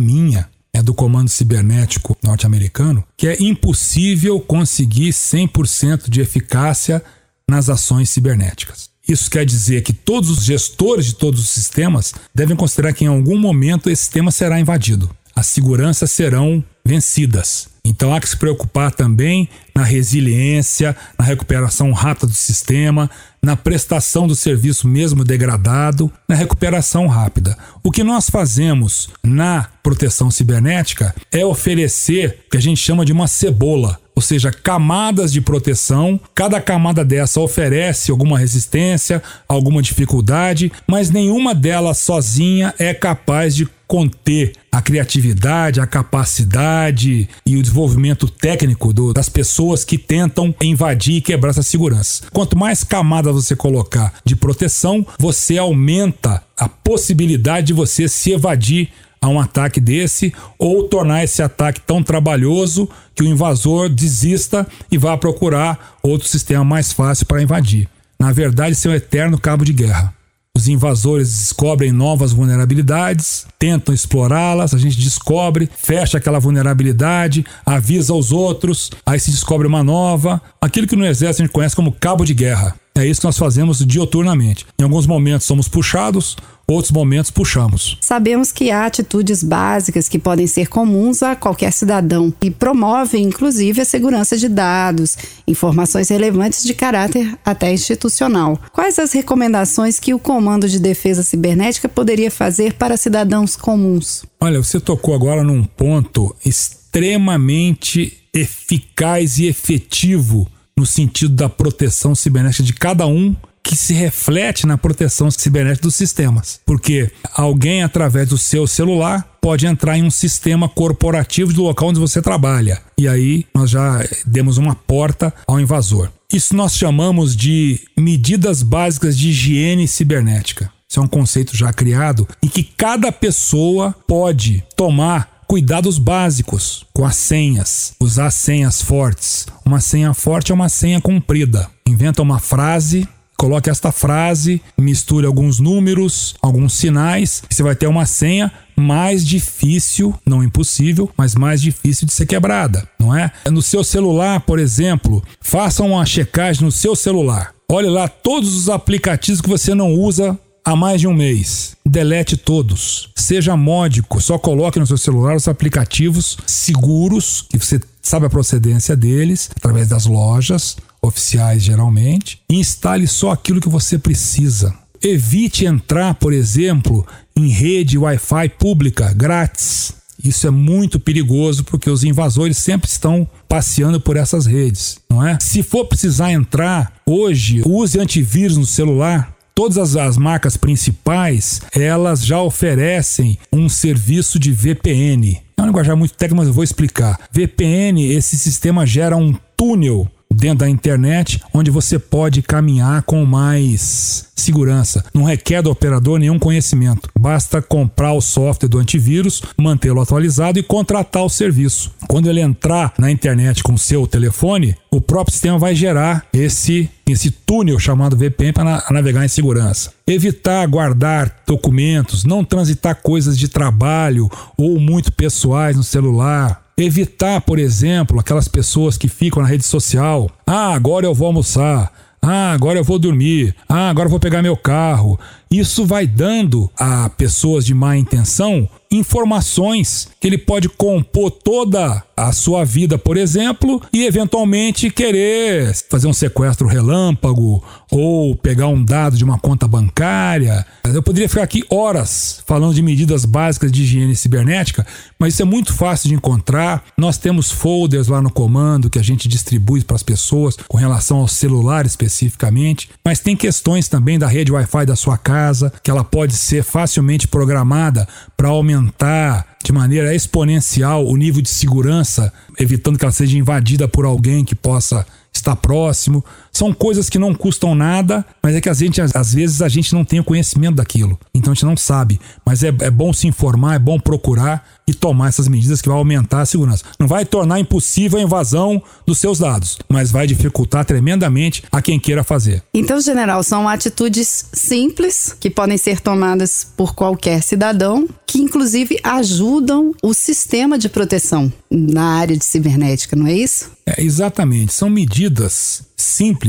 minha, 0.00 0.48
é 0.74 0.82
do 0.82 0.92
Comando 0.92 1.28
Cibernético 1.28 2.16
norte-americano, 2.20 3.04
que 3.16 3.28
é 3.28 3.40
impossível 3.40 4.40
conseguir 4.40 5.10
100% 5.10 6.10
de 6.10 6.20
eficácia 6.20 7.00
nas 7.48 7.68
ações 7.68 8.10
cibernéticas. 8.10 8.90
Isso 9.06 9.30
quer 9.30 9.46
dizer 9.46 9.82
que 9.82 9.92
todos 9.92 10.28
os 10.28 10.44
gestores 10.44 11.06
de 11.06 11.14
todos 11.14 11.38
os 11.38 11.50
sistemas 11.50 12.14
devem 12.34 12.56
considerar 12.56 12.92
que 12.92 13.04
em 13.04 13.08
algum 13.08 13.38
momento 13.38 13.88
esse 13.88 14.02
sistema 14.02 14.32
será 14.32 14.58
invadido. 14.58 15.08
As 15.36 15.46
seguranças 15.46 16.10
serão 16.10 16.64
vencidas. 16.84 17.68
Então 17.84 18.12
há 18.12 18.20
que 18.20 18.28
se 18.28 18.36
preocupar 18.36 18.90
também 18.90 19.48
na 19.72 19.84
resiliência, 19.84 20.96
na 21.16 21.24
recuperação 21.24 21.92
rápida 21.92 22.26
do 22.26 22.34
sistema, 22.34 23.08
na 23.44 23.56
prestação 23.56 24.28
do 24.28 24.36
serviço 24.36 24.86
mesmo 24.86 25.24
degradado, 25.24 26.12
na 26.28 26.36
recuperação 26.36 27.08
rápida. 27.08 27.58
O 27.82 27.90
que 27.90 28.04
nós 28.04 28.30
fazemos 28.30 29.10
na 29.22 29.68
proteção 29.82 30.30
cibernética 30.30 31.12
é 31.30 31.44
oferecer 31.44 32.44
o 32.46 32.50
que 32.50 32.56
a 32.56 32.60
gente 32.60 32.80
chama 32.80 33.04
de 33.04 33.12
uma 33.12 33.26
cebola, 33.26 33.98
ou 34.14 34.22
seja, 34.22 34.50
camadas 34.50 35.32
de 35.32 35.40
proteção. 35.40 36.20
Cada 36.34 36.60
camada 36.60 37.04
dessa 37.04 37.40
oferece 37.40 38.10
alguma 38.10 38.38
resistência, 38.38 39.22
alguma 39.48 39.82
dificuldade, 39.82 40.70
mas 40.86 41.10
nenhuma 41.10 41.54
delas 41.54 41.98
sozinha 41.98 42.74
é 42.78 42.92
capaz 42.92 43.54
de 43.54 43.68
conter 43.92 44.52
a 44.70 44.80
criatividade, 44.80 45.78
a 45.78 45.86
capacidade 45.86 47.28
e 47.44 47.56
o 47.58 47.62
desenvolvimento 47.62 48.26
técnico 48.26 48.90
do, 48.90 49.12
das 49.12 49.28
pessoas 49.28 49.84
que 49.84 49.98
tentam 49.98 50.54
invadir 50.62 51.16
e 51.16 51.20
quebrar 51.20 51.50
essa 51.50 51.62
segurança. 51.62 52.24
Quanto 52.32 52.56
mais 52.56 52.82
camadas 52.82 53.34
você 53.34 53.54
colocar 53.54 54.14
de 54.24 54.34
proteção, 54.34 55.06
você 55.18 55.58
aumenta 55.58 56.42
a 56.56 56.70
possibilidade 56.70 57.66
de 57.66 57.72
você 57.74 58.08
se 58.08 58.32
evadir 58.32 58.88
a 59.22 59.28
um 59.28 59.38
ataque 59.38 59.80
desse 59.80 60.34
ou 60.58 60.82
tornar 60.82 61.22
esse 61.22 61.40
ataque 61.40 61.80
tão 61.80 62.02
trabalhoso 62.02 62.88
que 63.14 63.22
o 63.22 63.26
invasor 63.26 63.88
desista 63.88 64.66
e 64.90 64.98
vá 64.98 65.16
procurar 65.16 65.96
outro 66.02 66.28
sistema 66.28 66.64
mais 66.64 66.92
fácil 66.92 67.24
para 67.24 67.40
invadir. 67.40 67.88
Na 68.18 68.32
verdade, 68.32 68.72
isso 68.72 68.88
é 68.88 68.90
um 68.90 68.94
eterno 68.94 69.38
cabo 69.38 69.64
de 69.64 69.72
guerra. 69.72 70.12
Os 70.54 70.68
invasores 70.68 71.28
descobrem 71.28 71.90
novas 71.90 72.30
vulnerabilidades, 72.30 73.46
tentam 73.58 73.94
explorá-las, 73.94 74.74
a 74.74 74.78
gente 74.78 74.98
descobre, 74.98 75.68
fecha 75.74 76.18
aquela 76.18 76.38
vulnerabilidade, 76.38 77.44
avisa 77.64 78.12
os 78.12 78.32
outros, 78.32 78.90
aí 79.06 79.18
se 79.18 79.30
descobre 79.30 79.66
uma 79.66 79.82
nova. 79.82 80.42
Aquilo 80.60 80.86
que 80.86 80.94
no 80.94 81.06
exército 81.06 81.42
a 81.42 81.46
gente 81.46 81.54
conhece 81.54 81.74
como 81.74 81.90
cabo 81.90 82.24
de 82.24 82.34
guerra. 82.34 82.74
É 82.94 83.06
isso 83.06 83.22
que 83.22 83.26
nós 83.26 83.38
fazemos 83.38 83.84
dioturnamente. 83.84 84.66
Em 84.78 84.82
alguns 84.84 85.06
momentos 85.06 85.46
somos 85.46 85.68
puxados, 85.68 86.36
outros 86.66 86.90
momentos 86.92 87.30
puxamos. 87.30 87.98
Sabemos 88.00 88.52
que 88.52 88.70
há 88.70 88.86
atitudes 88.86 89.42
básicas 89.42 90.08
que 90.08 90.18
podem 90.18 90.46
ser 90.46 90.68
comuns 90.68 91.22
a 91.22 91.34
qualquer 91.36 91.72
cidadão 91.72 92.32
e 92.42 92.50
promovem, 92.50 93.24
inclusive, 93.24 93.80
a 93.80 93.84
segurança 93.84 94.36
de 94.36 94.48
dados, 94.48 95.16
informações 95.46 96.08
relevantes 96.08 96.62
de 96.62 96.74
caráter 96.74 97.38
até 97.44 97.72
institucional. 97.72 98.58
Quais 98.72 98.98
as 98.98 99.12
recomendações 99.12 99.98
que 99.98 100.14
o 100.14 100.18
Comando 100.18 100.68
de 100.68 100.78
Defesa 100.78 101.22
Cibernética 101.22 101.88
poderia 101.88 102.30
fazer 102.30 102.74
para 102.74 102.96
cidadãos 102.96 103.56
comuns? 103.56 104.24
Olha, 104.40 104.62
você 104.62 104.80
tocou 104.80 105.14
agora 105.14 105.42
num 105.42 105.64
ponto 105.64 106.34
extremamente 106.44 108.18
eficaz 108.34 109.38
e 109.38 109.46
efetivo 109.46 110.48
no 110.76 110.86
sentido 110.86 111.34
da 111.34 111.48
proteção 111.48 112.14
cibernética 112.14 112.62
de 112.62 112.72
cada 112.72 113.06
um 113.06 113.36
que 113.62 113.76
se 113.76 113.94
reflete 113.94 114.66
na 114.66 114.76
proteção 114.76 115.30
cibernética 115.30 115.82
dos 115.82 115.94
sistemas. 115.94 116.60
Porque 116.66 117.10
alguém, 117.34 117.82
através 117.82 118.28
do 118.28 118.36
seu 118.36 118.66
celular, 118.66 119.26
pode 119.40 119.66
entrar 119.66 119.96
em 119.96 120.02
um 120.02 120.10
sistema 120.10 120.68
corporativo 120.68 121.52
do 121.52 121.62
local 121.62 121.88
onde 121.88 122.00
você 122.00 122.20
trabalha. 122.20 122.80
E 122.98 123.06
aí 123.08 123.46
nós 123.54 123.70
já 123.70 124.04
demos 124.26 124.58
uma 124.58 124.74
porta 124.74 125.32
ao 125.46 125.60
invasor. 125.60 126.10
Isso 126.32 126.56
nós 126.56 126.74
chamamos 126.74 127.36
de 127.36 127.80
medidas 127.98 128.62
básicas 128.62 129.16
de 129.16 129.28
higiene 129.28 129.86
cibernética. 129.86 130.70
Isso 130.88 131.00
é 131.00 131.02
um 131.02 131.08
conceito 131.08 131.56
já 131.56 131.72
criado 131.72 132.28
e 132.42 132.48
que 132.48 132.62
cada 132.62 133.10
pessoa 133.10 133.94
pode 134.06 134.62
tomar 134.76 135.42
cuidados 135.46 135.98
básicos 135.98 136.86
com 136.92 137.04
as 137.04 137.16
senhas, 137.16 137.94
usar 138.00 138.30
senhas 138.30 138.80
fortes. 138.80 139.46
Uma 139.64 139.80
senha 139.80 140.14
forte 140.14 140.52
é 140.52 140.54
uma 140.54 140.68
senha 140.68 141.00
comprida. 141.00 141.70
Inventa 141.86 142.22
uma 142.22 142.38
frase 142.38 143.06
coloque 143.36 143.68
esta 143.68 143.90
frase, 143.90 144.62
misture 144.78 145.26
alguns 145.26 145.58
números, 145.58 146.34
alguns 146.40 146.74
sinais, 146.74 147.42
você 147.50 147.62
vai 147.62 147.74
ter 147.74 147.86
uma 147.86 148.06
senha 148.06 148.52
mais 148.76 149.26
difícil, 149.26 150.14
não 150.24 150.42
impossível, 150.42 151.10
mas 151.16 151.34
mais 151.34 151.60
difícil 151.60 152.06
de 152.06 152.12
ser 152.12 152.26
quebrada, 152.26 152.88
não 152.98 153.16
é? 153.16 153.30
No 153.50 153.60
seu 153.60 153.84
celular, 153.84 154.40
por 154.40 154.58
exemplo, 154.58 155.22
faça 155.40 155.82
uma 155.82 156.06
checagem 156.06 156.64
no 156.64 156.72
seu 156.72 156.94
celular. 156.94 157.54
Olhe 157.68 157.88
lá 157.88 158.08
todos 158.08 158.54
os 158.54 158.68
aplicativos 158.68 159.40
que 159.40 159.48
você 159.48 159.74
não 159.74 159.92
usa 159.92 160.38
há 160.64 160.76
mais 160.76 161.00
de 161.00 161.08
um 161.08 161.14
mês. 161.14 161.76
Delete 161.84 162.36
todos. 162.36 163.10
Seja 163.16 163.56
módico, 163.56 164.20
só 164.20 164.38
coloque 164.38 164.78
no 164.78 164.86
seu 164.86 164.98
celular 164.98 165.36
os 165.36 165.48
aplicativos 165.48 166.36
seguros, 166.46 167.46
que 167.48 167.58
você 167.58 167.80
sabe 168.00 168.26
a 168.26 168.30
procedência 168.30 168.96
deles, 168.96 169.50
através 169.56 169.88
das 169.88 170.06
lojas 170.06 170.76
oficiais 171.04 171.62
geralmente, 171.62 172.40
instale 172.48 173.06
só 173.06 173.32
aquilo 173.32 173.60
que 173.60 173.68
você 173.68 173.98
precisa. 173.98 174.74
Evite 175.02 175.66
entrar, 175.66 176.14
por 176.14 176.32
exemplo, 176.32 177.04
em 177.36 177.48
rede 177.48 177.98
Wi-Fi 177.98 178.50
pública 178.50 179.12
grátis. 179.12 179.94
Isso 180.22 180.46
é 180.46 180.50
muito 180.50 181.00
perigoso 181.00 181.64
porque 181.64 181.90
os 181.90 182.04
invasores 182.04 182.56
sempre 182.56 182.88
estão 182.88 183.28
passeando 183.48 184.00
por 184.00 184.16
essas 184.16 184.46
redes, 184.46 184.98
não 185.10 185.26
é? 185.26 185.36
Se 185.40 185.64
for 185.64 185.86
precisar 185.86 186.30
entrar 186.30 186.92
hoje, 187.04 187.62
use 187.66 187.98
antivírus 187.98 188.56
no 188.56 188.66
celular. 188.66 189.34
Todas 189.54 189.76
as, 189.76 189.96
as, 189.96 190.16
marcas 190.16 190.56
principais, 190.56 191.60
elas 191.74 192.24
já 192.24 192.40
oferecem 192.40 193.38
um 193.52 193.68
serviço 193.68 194.38
de 194.38 194.50
VPN. 194.50 195.42
É 195.56 195.62
um 195.62 195.66
linguajar 195.66 195.96
muito 195.96 196.14
técnico, 196.14 196.38
mas 196.38 196.48
eu 196.48 196.54
vou 196.54 196.64
explicar. 196.64 197.18
VPN, 197.30 198.02
esse 198.02 198.38
sistema 198.38 198.86
gera 198.86 199.16
um 199.16 199.34
túnel 199.56 200.10
dentro 200.32 200.58
da 200.58 200.68
internet, 200.68 201.42
onde 201.52 201.70
você 201.70 201.98
pode 201.98 202.42
caminhar 202.42 203.02
com 203.02 203.24
mais 203.24 204.26
segurança. 204.34 205.04
Não 205.14 205.22
requer 205.22 205.62
do 205.62 205.70
operador 205.70 206.18
nenhum 206.18 206.38
conhecimento. 206.38 207.08
Basta 207.18 207.62
comprar 207.62 208.12
o 208.12 208.20
software 208.20 208.68
do 208.68 208.78
antivírus, 208.78 209.42
mantê-lo 209.56 210.00
atualizado 210.00 210.58
e 210.58 210.62
contratar 210.62 211.24
o 211.24 211.28
serviço. 211.28 211.92
Quando 212.08 212.28
ele 212.28 212.40
entrar 212.40 212.92
na 212.98 213.10
internet 213.10 213.62
com 213.62 213.74
o 213.74 213.78
seu 213.78 214.06
telefone, 214.06 214.76
o 214.90 215.00
próprio 215.00 215.32
sistema 215.32 215.58
vai 215.58 215.74
gerar 215.74 216.26
esse 216.32 216.90
esse 217.04 217.30
túnel 217.30 217.78
chamado 217.78 218.16
VPN 218.16 218.52
para 218.52 218.84
navegar 218.90 219.24
em 219.24 219.28
segurança. 219.28 219.92
Evitar 220.06 220.66
guardar 220.66 221.42
documentos, 221.46 222.24
não 222.24 222.44
transitar 222.44 223.02
coisas 223.02 223.36
de 223.36 223.48
trabalho 223.48 224.30
ou 224.56 224.80
muito 224.80 225.12
pessoais 225.12 225.76
no 225.76 225.82
celular 225.82 226.61
Evitar, 226.76 227.40
por 227.42 227.58
exemplo, 227.58 228.18
aquelas 228.18 228.48
pessoas 228.48 228.96
que 228.96 229.08
ficam 229.08 229.42
na 229.42 229.48
rede 229.48 229.64
social. 229.64 230.30
Ah, 230.46 230.72
agora 230.72 231.06
eu 231.06 231.14
vou 231.14 231.26
almoçar. 231.26 231.92
Ah, 232.20 232.52
agora 232.52 232.78
eu 232.78 232.84
vou 232.84 232.98
dormir. 232.98 233.54
Ah, 233.68 233.90
agora 233.90 234.06
eu 234.06 234.10
vou 234.10 234.20
pegar 234.20 234.42
meu 234.42 234.56
carro. 234.56 235.18
Isso 235.52 235.84
vai 235.84 236.06
dando 236.06 236.70
a 236.78 237.10
pessoas 237.10 237.66
de 237.66 237.74
má 237.74 237.96
intenção 237.96 238.68
informações 238.92 240.08
que 240.20 240.26
ele 240.26 240.38
pode 240.38 240.68
compor 240.68 241.30
toda 241.30 242.02
a 242.14 242.30
sua 242.30 242.62
vida, 242.62 242.98
por 242.98 243.16
exemplo, 243.16 243.80
e 243.92 244.04
eventualmente 244.04 244.90
querer 244.90 245.74
fazer 245.90 246.06
um 246.06 246.12
sequestro 246.12 246.68
relâmpago 246.68 247.64
ou 247.90 248.36
pegar 248.36 248.68
um 248.68 248.84
dado 248.84 249.16
de 249.16 249.24
uma 249.24 249.38
conta 249.38 249.66
bancária. 249.66 250.64
Eu 250.84 251.02
poderia 251.02 251.28
ficar 251.28 251.42
aqui 251.42 251.64
horas 251.70 252.42
falando 252.46 252.74
de 252.74 252.82
medidas 252.82 253.24
básicas 253.24 253.72
de 253.72 253.82
higiene 253.82 254.14
cibernética, 254.14 254.86
mas 255.18 255.34
isso 255.34 255.42
é 255.42 255.46
muito 255.46 255.72
fácil 255.72 256.10
de 256.10 256.14
encontrar. 256.14 256.84
Nós 256.96 257.16
temos 257.16 257.50
folders 257.50 258.08
lá 258.08 258.20
no 258.20 258.30
comando 258.30 258.90
que 258.90 258.98
a 258.98 259.02
gente 259.02 259.26
distribui 259.26 259.82
para 259.82 259.96
as 259.96 260.02
pessoas 260.02 260.56
com 260.68 260.76
relação 260.76 261.18
ao 261.18 261.28
celular 261.28 261.86
especificamente, 261.86 262.90
mas 263.04 263.20
tem 263.20 263.34
questões 263.34 263.88
também 263.88 264.18
da 264.18 264.28
rede 264.28 264.52
Wi-Fi 264.52 264.84
da 264.86 264.94
sua 264.94 265.16
casa, 265.16 265.41
que 265.82 265.90
ela 265.90 266.04
pode 266.04 266.36
ser 266.36 266.62
facilmente 266.62 267.26
programada 267.26 268.06
para 268.36 268.48
aumentar 268.48 269.46
de 269.64 269.72
maneira 269.72 270.14
exponencial 270.14 271.06
o 271.06 271.16
nível 271.16 271.42
de 271.42 271.48
segurança, 271.48 272.32
evitando 272.58 272.98
que 272.98 273.04
ela 273.04 273.12
seja 273.12 273.38
invadida 273.38 273.86
por 273.86 274.04
alguém 274.04 274.44
que 274.44 274.54
possa 274.54 275.06
estar 275.32 275.56
próximo. 275.56 276.24
São 276.52 276.72
coisas 276.72 277.08
que 277.08 277.18
não 277.18 277.34
custam 277.34 277.74
nada, 277.74 278.24
mas 278.42 278.54
é 278.54 278.60
que 278.60 278.68
a 278.68 278.74
gente, 278.74 279.00
às 279.00 279.32
vezes 279.32 279.62
a 279.62 279.68
gente 279.68 279.94
não 279.94 280.04
tem 280.04 280.20
o 280.20 280.24
conhecimento 280.24 280.76
daquilo. 280.76 281.18
Então 281.34 281.52
a 281.52 281.54
gente 281.54 281.64
não 281.64 281.76
sabe. 281.76 282.20
Mas 282.44 282.62
é, 282.62 282.68
é 282.68 282.90
bom 282.90 283.12
se 283.12 283.26
informar, 283.26 283.76
é 283.76 283.78
bom 283.78 283.98
procurar 283.98 284.62
e 284.86 284.92
tomar 284.92 285.28
essas 285.28 285.48
medidas 285.48 285.80
que 285.80 285.88
vão 285.88 285.96
aumentar 285.96 286.42
a 286.42 286.46
segurança. 286.46 286.84
Não 286.98 287.06
vai 287.06 287.24
tornar 287.24 287.58
impossível 287.58 288.18
a 288.18 288.22
invasão 288.22 288.82
dos 289.06 289.18
seus 289.18 289.38
dados, 289.38 289.78
mas 289.88 290.10
vai 290.10 290.26
dificultar 290.26 290.84
tremendamente 290.84 291.62
a 291.72 291.80
quem 291.80 291.98
queira 291.98 292.22
fazer. 292.22 292.62
Então, 292.74 293.00
general, 293.00 293.42
são 293.42 293.68
atitudes 293.68 294.46
simples 294.52 295.34
que 295.38 295.48
podem 295.48 295.78
ser 295.78 296.00
tomadas 296.00 296.66
por 296.76 296.94
qualquer 296.94 297.42
cidadão, 297.42 298.08
que 298.26 298.38
inclusive 298.38 298.98
ajudam 299.02 299.94
o 300.02 300.12
sistema 300.12 300.78
de 300.78 300.88
proteção 300.88 301.52
na 301.70 302.18
área 302.18 302.36
de 302.36 302.44
cibernética, 302.44 303.16
não 303.16 303.26
é 303.26 303.32
isso? 303.32 303.70
É, 303.86 304.02
exatamente. 304.02 304.72
São 304.72 304.88
medidas 304.88 305.82
simples, 305.96 306.41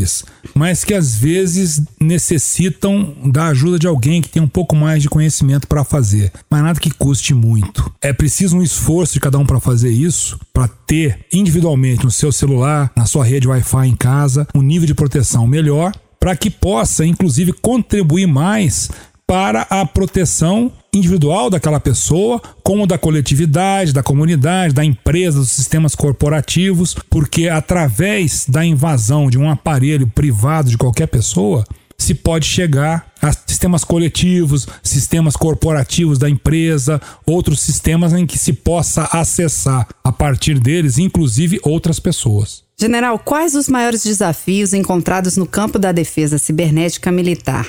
mas 0.54 0.84
que 0.84 0.94
às 0.94 1.16
vezes 1.16 1.82
necessitam 2.00 3.16
da 3.26 3.48
ajuda 3.48 3.80
de 3.80 3.88
alguém 3.88 4.22
que 4.22 4.30
tem 4.30 4.42
um 4.42 4.48
pouco 4.48 4.76
mais 4.76 5.02
de 5.02 5.10
conhecimento 5.10 5.68
para 5.68 5.84
fazer, 5.84 6.32
mas 6.50 6.62
nada 6.64 6.80
que 6.80 6.92
custe 6.92 7.34
muito. 7.34 7.92
É 8.02 8.14
preciso 8.14 8.58
um 8.58 8.62
esforço 8.62 9.14
de 9.14 9.20
cada 9.20 9.38
um 9.38 9.46
para 9.46 9.60
fazer 9.60 9.90
isso, 9.90 10.40
para 10.54 10.68
ter 10.68 11.26
individualmente 11.32 12.04
no 12.04 12.12
seu 12.12 12.32
celular, 12.32 12.92
na 12.96 13.06
sua 13.06 13.26
rede 13.26 13.48
Wi-Fi 13.48 13.88
em 13.88 13.96
casa, 13.96 14.48
um 14.54 14.62
nível 14.62 14.88
de 14.88 14.94
proteção 14.94 15.48
melhor, 15.48 15.92
para 16.20 16.36
que 16.36 16.50
possa 16.50 17.06
inclusive 17.06 17.52
contribuir 17.52 18.28
mais 18.28 18.90
para 19.28 19.62
a 19.64 19.86
proteção 19.86 20.72
individual 20.94 21.50
daquela 21.50 21.80
pessoa, 21.80 22.42
como 22.62 22.86
da 22.86 22.98
coletividade, 22.98 23.94
da 23.94 24.04
comunidade, 24.04 24.74
da 24.74 24.86
empresa, 24.86 25.40
dos 25.40 25.52
sistemas 25.52 25.96
corporativos, 25.96 26.96
porque 27.10 27.50
através 27.50 28.46
da 28.48 28.64
invasão 28.64 29.30
de 29.30 29.38
um 29.38 29.50
aparelho 29.50 30.08
privado 30.08 30.70
de 30.70 30.78
qualquer 30.78 31.08
pessoa, 31.08 31.66
se 31.98 32.14
pode 32.14 32.46
chegar 32.46 33.12
a 33.22 33.32
sistemas 33.32 33.84
coletivos, 33.84 34.68
sistemas 34.84 35.36
corporativos 35.36 36.18
da 36.18 36.30
empresa, 36.30 37.02
outros 37.26 37.62
sistemas 37.62 38.14
em 38.14 38.26
que 38.26 38.38
se 38.38 38.52
possa 38.52 39.08
acessar 39.12 39.88
a 40.04 40.12
partir 40.12 40.60
deles, 40.60 40.98
inclusive 40.98 41.60
outras 41.64 42.00
pessoas. 42.00 42.64
General, 42.78 43.18
quais 43.18 43.56
os 43.56 43.70
maiores 43.70 44.04
desafios 44.04 44.74
encontrados 44.74 45.38
no 45.38 45.46
campo 45.46 45.80
da 45.80 45.92
defesa 45.92 46.38
cibernética 46.38 47.12
militar? 47.12 47.68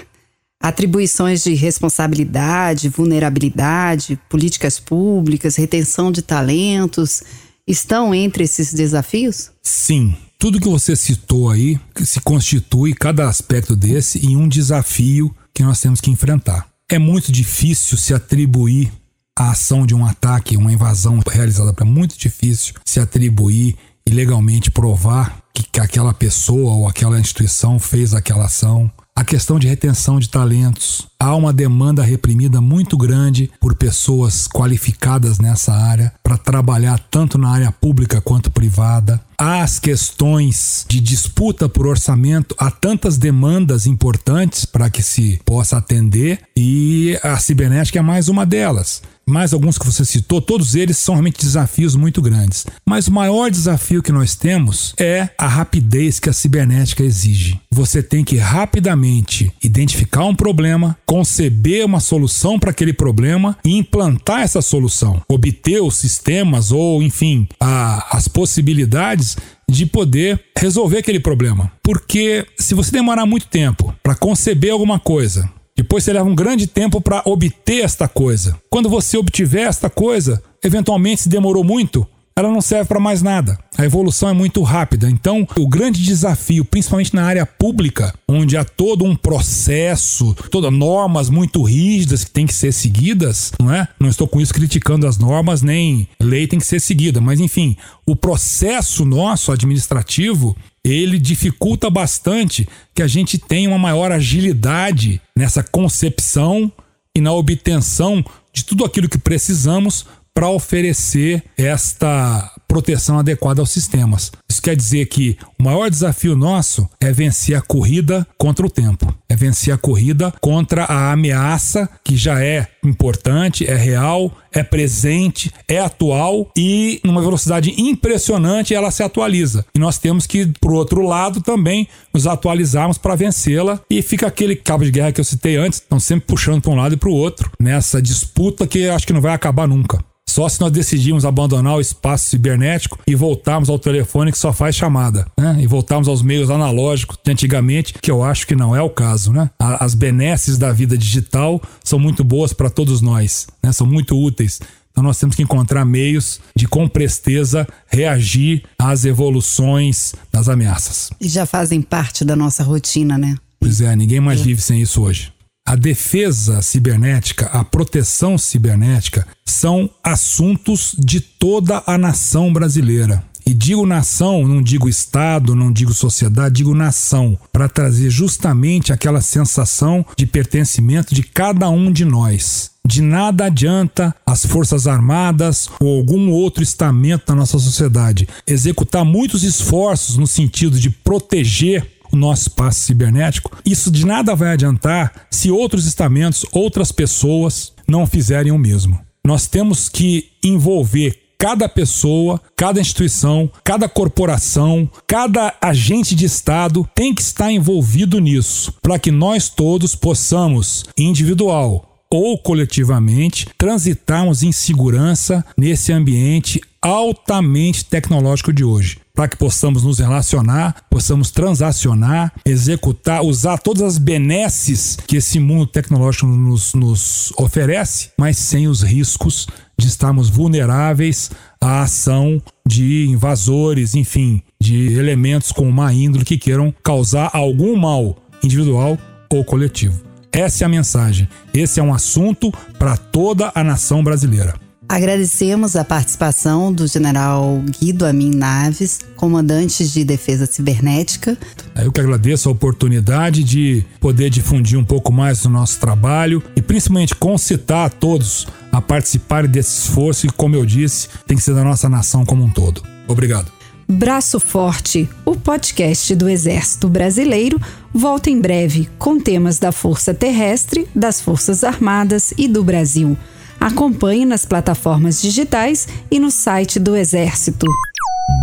Atribuições 0.64 1.44
de 1.44 1.52
responsabilidade, 1.52 2.88
vulnerabilidade, 2.88 4.18
políticas 4.30 4.80
públicas, 4.80 5.56
retenção 5.56 6.10
de 6.10 6.22
talentos 6.22 7.22
estão 7.66 8.14
entre 8.14 8.44
esses 8.44 8.72
desafios? 8.72 9.50
Sim. 9.62 10.16
Tudo 10.38 10.58
que 10.58 10.68
você 10.68 10.96
citou 10.96 11.50
aí 11.50 11.78
se 12.02 12.18
constitui, 12.22 12.94
cada 12.94 13.28
aspecto 13.28 13.76
desse, 13.76 14.26
em 14.26 14.36
um 14.36 14.48
desafio 14.48 15.34
que 15.52 15.62
nós 15.62 15.82
temos 15.82 16.00
que 16.00 16.10
enfrentar. 16.10 16.66
É 16.90 16.98
muito 16.98 17.30
difícil 17.30 17.98
se 17.98 18.14
atribuir 18.14 18.90
a 19.38 19.50
ação 19.50 19.84
de 19.84 19.94
um 19.94 20.06
ataque, 20.06 20.56
uma 20.56 20.72
invasão 20.72 21.20
realizada, 21.30 21.74
é 21.78 21.84
muito 21.84 22.16
difícil 22.18 22.72
se 22.86 22.98
atribuir 22.98 23.76
e 24.06 24.10
legalmente 24.10 24.70
provar 24.70 25.42
que 25.52 25.78
aquela 25.78 26.14
pessoa 26.14 26.72
ou 26.72 26.88
aquela 26.88 27.20
instituição 27.20 27.78
fez 27.78 28.14
aquela 28.14 28.46
ação 28.46 28.90
a 29.16 29.24
questão 29.24 29.58
de 29.58 29.68
retenção 29.68 30.18
de 30.18 30.28
talentos. 30.28 31.06
Há 31.24 31.34
uma 31.34 31.54
demanda 31.54 32.02
reprimida 32.02 32.60
muito 32.60 32.98
grande 32.98 33.50
por 33.58 33.74
pessoas 33.74 34.46
qualificadas 34.46 35.38
nessa 35.38 35.72
área 35.72 36.12
para 36.22 36.36
trabalhar 36.36 36.98
tanto 37.10 37.38
na 37.38 37.48
área 37.48 37.72
pública 37.72 38.20
quanto 38.20 38.50
privada. 38.50 39.18
Há 39.38 39.62
as 39.62 39.78
questões 39.78 40.84
de 40.86 41.00
disputa 41.00 41.66
por 41.66 41.86
orçamento, 41.86 42.54
há 42.58 42.70
tantas 42.70 43.16
demandas 43.16 43.86
importantes 43.86 44.66
para 44.66 44.90
que 44.90 45.02
se 45.02 45.40
possa 45.46 45.78
atender 45.78 46.40
e 46.54 47.18
a 47.22 47.38
cibernética 47.38 48.00
é 48.00 48.02
mais 48.02 48.28
uma 48.28 48.44
delas 48.44 49.00
mais 49.26 49.52
alguns 49.52 49.78
que 49.78 49.86
você 49.86 50.04
citou, 50.04 50.40
todos 50.40 50.74
eles 50.74 50.98
são 50.98 51.14
realmente 51.14 51.40
desafios 51.40 51.96
muito 51.96 52.20
grandes. 52.20 52.66
Mas 52.84 53.08
o 53.08 53.12
maior 53.12 53.50
desafio 53.50 54.02
que 54.02 54.12
nós 54.12 54.34
temos 54.34 54.94
é 54.98 55.28
a 55.38 55.46
rapidez 55.46 56.20
que 56.20 56.28
a 56.28 56.32
cibernética 56.32 57.02
exige. 57.02 57.58
Você 57.70 58.02
tem 58.02 58.24
que 58.24 58.36
rapidamente 58.36 59.52
identificar 59.62 60.24
um 60.24 60.34
problema, 60.34 60.96
conceber 61.14 61.86
uma 61.86 62.00
solução 62.00 62.58
para 62.58 62.72
aquele 62.72 62.92
problema 62.92 63.56
e 63.64 63.78
implantar 63.78 64.40
essa 64.40 64.60
solução, 64.60 65.22
obter 65.28 65.80
os 65.80 65.94
sistemas 65.94 66.72
ou, 66.72 67.00
enfim, 67.04 67.46
a, 67.60 68.16
as 68.16 68.26
possibilidades 68.26 69.36
de 69.68 69.86
poder 69.86 70.40
resolver 70.58 70.98
aquele 70.98 71.20
problema. 71.20 71.70
Porque 71.84 72.44
se 72.58 72.74
você 72.74 72.90
demorar 72.90 73.26
muito 73.26 73.46
tempo 73.46 73.94
para 74.02 74.16
conceber 74.16 74.72
alguma 74.72 74.98
coisa, 74.98 75.48
depois 75.76 76.02
você 76.02 76.12
leva 76.12 76.28
um 76.28 76.34
grande 76.34 76.66
tempo 76.66 77.00
para 77.00 77.22
obter 77.24 77.84
esta 77.84 78.08
coisa. 78.08 78.58
Quando 78.68 78.88
você 78.88 79.16
obtiver 79.16 79.68
esta 79.68 79.88
coisa, 79.88 80.42
eventualmente 80.64 81.22
se 81.22 81.28
demorou 81.28 81.62
muito, 81.62 82.04
ela 82.36 82.50
não 82.50 82.60
serve 82.60 82.88
para 82.88 82.98
mais 82.98 83.22
nada. 83.22 83.58
A 83.78 83.84
evolução 83.84 84.28
é 84.28 84.32
muito 84.32 84.62
rápida. 84.62 85.08
Então, 85.08 85.46
o 85.56 85.68
grande 85.68 86.02
desafio, 86.02 86.64
principalmente 86.64 87.14
na 87.14 87.24
área 87.24 87.46
pública, 87.46 88.12
onde 88.26 88.56
há 88.56 88.64
todo 88.64 89.04
um 89.04 89.14
processo, 89.14 90.34
todas 90.50 90.72
normas 90.72 91.30
muito 91.30 91.62
rígidas 91.62 92.24
que 92.24 92.30
têm 92.30 92.46
que 92.46 92.54
ser 92.54 92.72
seguidas, 92.72 93.52
não 93.58 93.72
é? 93.72 93.86
Não 94.00 94.08
estou 94.08 94.26
com 94.26 94.40
isso 94.40 94.52
criticando 94.52 95.06
as 95.06 95.16
normas, 95.16 95.62
nem 95.62 96.08
lei 96.20 96.46
tem 96.46 96.58
que 96.58 96.66
ser 96.66 96.80
seguida, 96.80 97.20
mas 97.20 97.38
enfim, 97.38 97.76
o 98.06 98.16
processo 98.16 99.04
nosso 99.04 99.52
administrativo, 99.52 100.56
ele 100.84 101.18
dificulta 101.18 101.88
bastante 101.88 102.68
que 102.94 103.02
a 103.02 103.06
gente 103.06 103.38
tenha 103.38 103.68
uma 103.68 103.78
maior 103.78 104.10
agilidade 104.10 105.20
nessa 105.36 105.62
concepção 105.62 106.70
e 107.16 107.20
na 107.20 107.32
obtenção 107.32 108.24
de 108.52 108.64
tudo 108.64 108.84
aquilo 108.84 109.08
que 109.08 109.18
precisamos 109.18 110.04
para 110.34 110.48
oferecer 110.48 111.44
esta 111.56 112.50
proteção 112.66 113.20
adequada 113.20 113.60
aos 113.60 113.70
sistemas. 113.70 114.32
Isso 114.50 114.60
quer 114.60 114.74
dizer 114.74 115.06
que 115.06 115.38
o 115.56 115.62
maior 115.62 115.88
desafio 115.88 116.34
nosso 116.34 116.88
é 117.00 117.12
vencer 117.12 117.56
a 117.56 117.60
corrida 117.60 118.26
contra 118.36 118.66
o 118.66 118.70
tempo, 118.70 119.14
é 119.28 119.36
vencer 119.36 119.72
a 119.72 119.78
corrida 119.78 120.34
contra 120.40 120.82
a 120.84 121.12
ameaça 121.12 121.88
que 122.02 122.16
já 122.16 122.42
é 122.42 122.66
importante, 122.84 123.64
é 123.64 123.76
real, 123.76 124.32
é 124.52 124.64
presente, 124.64 125.52
é 125.68 125.78
atual 125.78 126.50
e 126.56 127.00
numa 127.04 127.22
velocidade 127.22 127.72
impressionante 127.80 128.74
ela 128.74 128.90
se 128.90 129.04
atualiza. 129.04 129.64
E 129.72 129.78
nós 129.78 129.98
temos 129.98 130.26
que, 130.26 130.46
por 130.60 130.72
outro 130.72 131.02
lado, 131.02 131.40
também 131.40 131.86
nos 132.12 132.26
atualizarmos 132.26 132.98
para 132.98 133.14
vencê-la 133.14 133.80
e 133.88 134.02
fica 134.02 134.26
aquele 134.26 134.56
cabo 134.56 134.84
de 134.84 134.90
guerra 134.90 135.12
que 135.12 135.20
eu 135.20 135.24
citei 135.24 135.56
antes, 135.56 135.78
estão 135.78 136.00
sempre 136.00 136.26
puxando 136.26 136.60
para 136.60 136.72
um 136.72 136.76
lado 136.76 136.94
e 136.94 136.98
para 136.98 137.08
o 137.08 137.14
outro 137.14 137.52
nessa 137.60 138.02
disputa 138.02 138.66
que 138.66 138.88
acho 138.88 139.06
que 139.06 139.12
não 139.12 139.20
vai 139.20 139.32
acabar 139.32 139.68
nunca. 139.68 140.02
Só 140.34 140.48
se 140.48 140.60
nós 140.60 140.72
decidirmos 140.72 141.24
abandonar 141.24 141.76
o 141.76 141.80
espaço 141.80 142.30
cibernético 142.30 142.98
e 143.06 143.14
voltarmos 143.14 143.68
ao 143.68 143.78
telefone 143.78 144.32
que 144.32 144.38
só 144.38 144.52
faz 144.52 144.74
chamada, 144.74 145.28
né? 145.38 145.58
E 145.60 145.66
voltarmos 145.68 146.08
aos 146.08 146.22
meios 146.22 146.50
analógicos 146.50 147.16
de 147.24 147.30
antigamente, 147.30 147.94
que 148.02 148.10
eu 148.10 148.20
acho 148.20 148.44
que 148.44 148.56
não 148.56 148.74
é 148.74 148.82
o 148.82 148.90
caso, 148.90 149.32
né? 149.32 149.48
As 149.60 149.94
benesses 149.94 150.58
da 150.58 150.72
vida 150.72 150.98
digital 150.98 151.62
são 151.84 152.00
muito 152.00 152.24
boas 152.24 152.52
para 152.52 152.68
todos 152.68 153.00
nós, 153.00 153.46
né? 153.62 153.70
São 153.70 153.86
muito 153.86 154.20
úteis. 154.20 154.60
Então 154.90 155.04
nós 155.04 155.20
temos 155.20 155.36
que 155.36 155.42
encontrar 155.44 155.84
meios 155.84 156.40
de 156.56 156.66
com 156.66 156.88
presteza 156.88 157.64
reagir 157.86 158.64
às 158.76 159.04
evoluções 159.04 160.16
das 160.32 160.48
ameaças. 160.48 161.10
E 161.20 161.28
já 161.28 161.46
fazem 161.46 161.80
parte 161.80 162.24
da 162.24 162.34
nossa 162.34 162.64
rotina, 162.64 163.16
né? 163.16 163.36
Pois 163.60 163.80
é, 163.80 163.94
ninguém 163.94 164.18
mais 164.18 164.40
é. 164.40 164.42
vive 164.42 164.60
sem 164.60 164.82
isso 164.82 165.00
hoje. 165.00 165.33
A 165.66 165.76
defesa 165.76 166.60
cibernética, 166.60 167.46
a 167.46 167.64
proteção 167.64 168.36
cibernética 168.36 169.26
são 169.46 169.88
assuntos 170.02 170.94
de 170.98 171.20
toda 171.20 171.82
a 171.86 171.96
nação 171.96 172.52
brasileira. 172.52 173.24
E 173.46 173.52
digo 173.52 173.86
nação, 173.86 174.46
não 174.46 174.62
digo 174.62 174.88
Estado, 174.88 175.54
não 175.54 175.72
digo 175.72 175.92
sociedade, 175.92 176.56
digo 176.56 176.74
nação, 176.74 177.38
para 177.52 177.68
trazer 177.68 178.10
justamente 178.10 178.92
aquela 178.92 179.20
sensação 179.20 180.04
de 180.16 180.26
pertencimento 180.26 181.14
de 181.14 181.22
cada 181.22 181.68
um 181.70 181.90
de 181.90 182.04
nós. 182.04 182.70
De 182.86 183.00
nada 183.00 183.46
adianta 183.46 184.14
as 184.26 184.44
Forças 184.44 184.86
Armadas 184.86 185.70
ou 185.80 185.96
algum 185.96 186.30
outro 186.30 186.62
estamento 186.62 187.26
da 187.26 187.34
nossa 187.34 187.58
sociedade 187.58 188.28
executar 188.46 189.04
muitos 189.04 189.42
esforços 189.42 190.18
no 190.18 190.26
sentido 190.26 190.78
de 190.78 190.90
proteger 190.90 191.93
o 192.14 192.18
nosso 192.18 192.42
espaço 192.42 192.80
cibernético. 192.80 193.56
Isso 193.64 193.90
de 193.90 194.06
nada 194.06 194.34
vai 194.34 194.52
adiantar 194.52 195.26
se 195.30 195.50
outros 195.50 195.86
estamentos, 195.86 196.46
outras 196.52 196.90
pessoas 196.90 197.72
não 197.86 198.06
fizerem 198.06 198.52
o 198.52 198.58
mesmo. 198.58 198.98
Nós 199.26 199.46
temos 199.46 199.88
que 199.88 200.30
envolver 200.42 201.18
cada 201.38 201.68
pessoa, 201.68 202.40
cada 202.56 202.80
instituição, 202.80 203.50
cada 203.62 203.88
corporação, 203.88 204.88
cada 205.06 205.54
agente 205.60 206.14
de 206.14 206.24
Estado 206.24 206.88
tem 206.94 207.14
que 207.14 207.20
estar 207.20 207.52
envolvido 207.52 208.18
nisso, 208.18 208.72
para 208.80 208.98
que 208.98 209.10
nós 209.10 209.48
todos 209.48 209.94
possamos, 209.94 210.84
individual 210.96 211.90
ou 212.10 212.38
coletivamente, 212.38 213.48
transitarmos 213.58 214.42
em 214.42 214.52
segurança 214.52 215.44
nesse 215.58 215.92
ambiente 215.92 216.60
altamente 216.80 217.84
tecnológico 217.84 218.52
de 218.52 218.62
hoje 218.62 219.03
para 219.14 219.28
que 219.28 219.36
possamos 219.36 219.84
nos 219.84 220.00
relacionar, 220.00 220.74
possamos 220.90 221.30
transacionar, 221.30 222.32
executar, 222.44 223.22
usar 223.22 223.58
todas 223.58 223.82
as 223.82 223.98
benesses 223.98 224.98
que 225.06 225.18
esse 225.18 225.38
mundo 225.38 225.66
tecnológico 225.66 226.26
nos, 226.26 226.74
nos 226.74 227.32
oferece, 227.38 228.10
mas 228.18 228.36
sem 228.36 228.66
os 228.66 228.82
riscos 228.82 229.46
de 229.78 229.86
estarmos 229.86 230.28
vulneráveis 230.28 231.30
à 231.60 231.82
ação 231.82 232.42
de 232.66 233.06
invasores, 233.06 233.94
enfim, 233.94 234.42
de 234.60 234.94
elementos 234.94 235.52
com 235.52 235.70
má 235.70 235.92
índole 235.92 236.24
que 236.24 236.36
queiram 236.36 236.74
causar 236.82 237.30
algum 237.32 237.76
mal 237.76 238.16
individual 238.42 238.98
ou 239.30 239.44
coletivo. 239.44 240.02
Essa 240.32 240.64
é 240.64 240.66
a 240.66 240.68
mensagem. 240.68 241.28
Esse 241.52 241.78
é 241.78 241.82
um 241.82 241.94
assunto 241.94 242.52
para 242.76 242.96
toda 242.96 243.52
a 243.54 243.62
nação 243.62 244.02
brasileira. 244.02 244.63
Agradecemos 244.88 245.76
a 245.76 245.84
participação 245.84 246.72
do 246.72 246.86
general 246.86 247.62
Guido 247.80 248.04
Amin 248.04 248.30
Naves, 248.30 249.00
comandante 249.16 249.88
de 249.88 250.04
defesa 250.04 250.46
cibernética. 250.46 251.36
Eu 251.74 251.90
que 251.90 252.00
agradeço 252.00 252.48
a 252.48 252.52
oportunidade 252.52 253.42
de 253.42 253.84
poder 253.98 254.28
difundir 254.30 254.78
um 254.78 254.84
pouco 254.84 255.12
mais 255.12 255.42
do 255.42 255.48
nosso 255.48 255.80
trabalho 255.80 256.42
e 256.54 256.62
principalmente 256.62 257.14
concitar 257.14 257.86
a 257.86 257.90
todos 257.90 258.46
a 258.70 258.80
participarem 258.80 259.50
desse 259.50 259.88
esforço 259.88 260.26
que, 260.26 260.32
como 260.34 260.54
eu 260.54 260.66
disse, 260.66 261.08
tem 261.26 261.36
que 261.36 261.42
ser 261.42 261.54
da 261.54 261.64
nossa 261.64 261.88
nação 261.88 262.24
como 262.24 262.44
um 262.44 262.50
todo. 262.50 262.82
Obrigado. 263.08 263.50
Braço 263.88 264.40
Forte, 264.40 265.08
o 265.24 265.36
podcast 265.36 266.14
do 266.14 266.28
Exército 266.28 266.88
Brasileiro, 266.88 267.60
volta 267.92 268.30
em 268.30 268.40
breve 268.40 268.88
com 268.98 269.20
temas 269.20 269.58
da 269.58 269.72
Força 269.72 270.14
Terrestre, 270.14 270.88
das 270.94 271.20
Forças 271.20 271.62
Armadas 271.62 272.32
e 272.36 272.48
do 272.48 272.64
Brasil. 272.64 273.16
Acompanhe 273.64 274.26
nas 274.26 274.44
plataformas 274.44 275.22
digitais 275.22 275.88
e 276.10 276.20
no 276.20 276.30
site 276.30 276.78
do 276.78 276.94
Exército. 276.94 277.66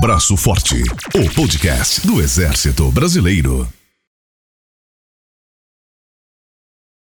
Braço 0.01 0.35
Forte, 0.35 0.81
o 1.13 1.29
podcast 1.35 2.07
do 2.07 2.19
Exército 2.19 2.89
Brasileiro. 2.91 3.67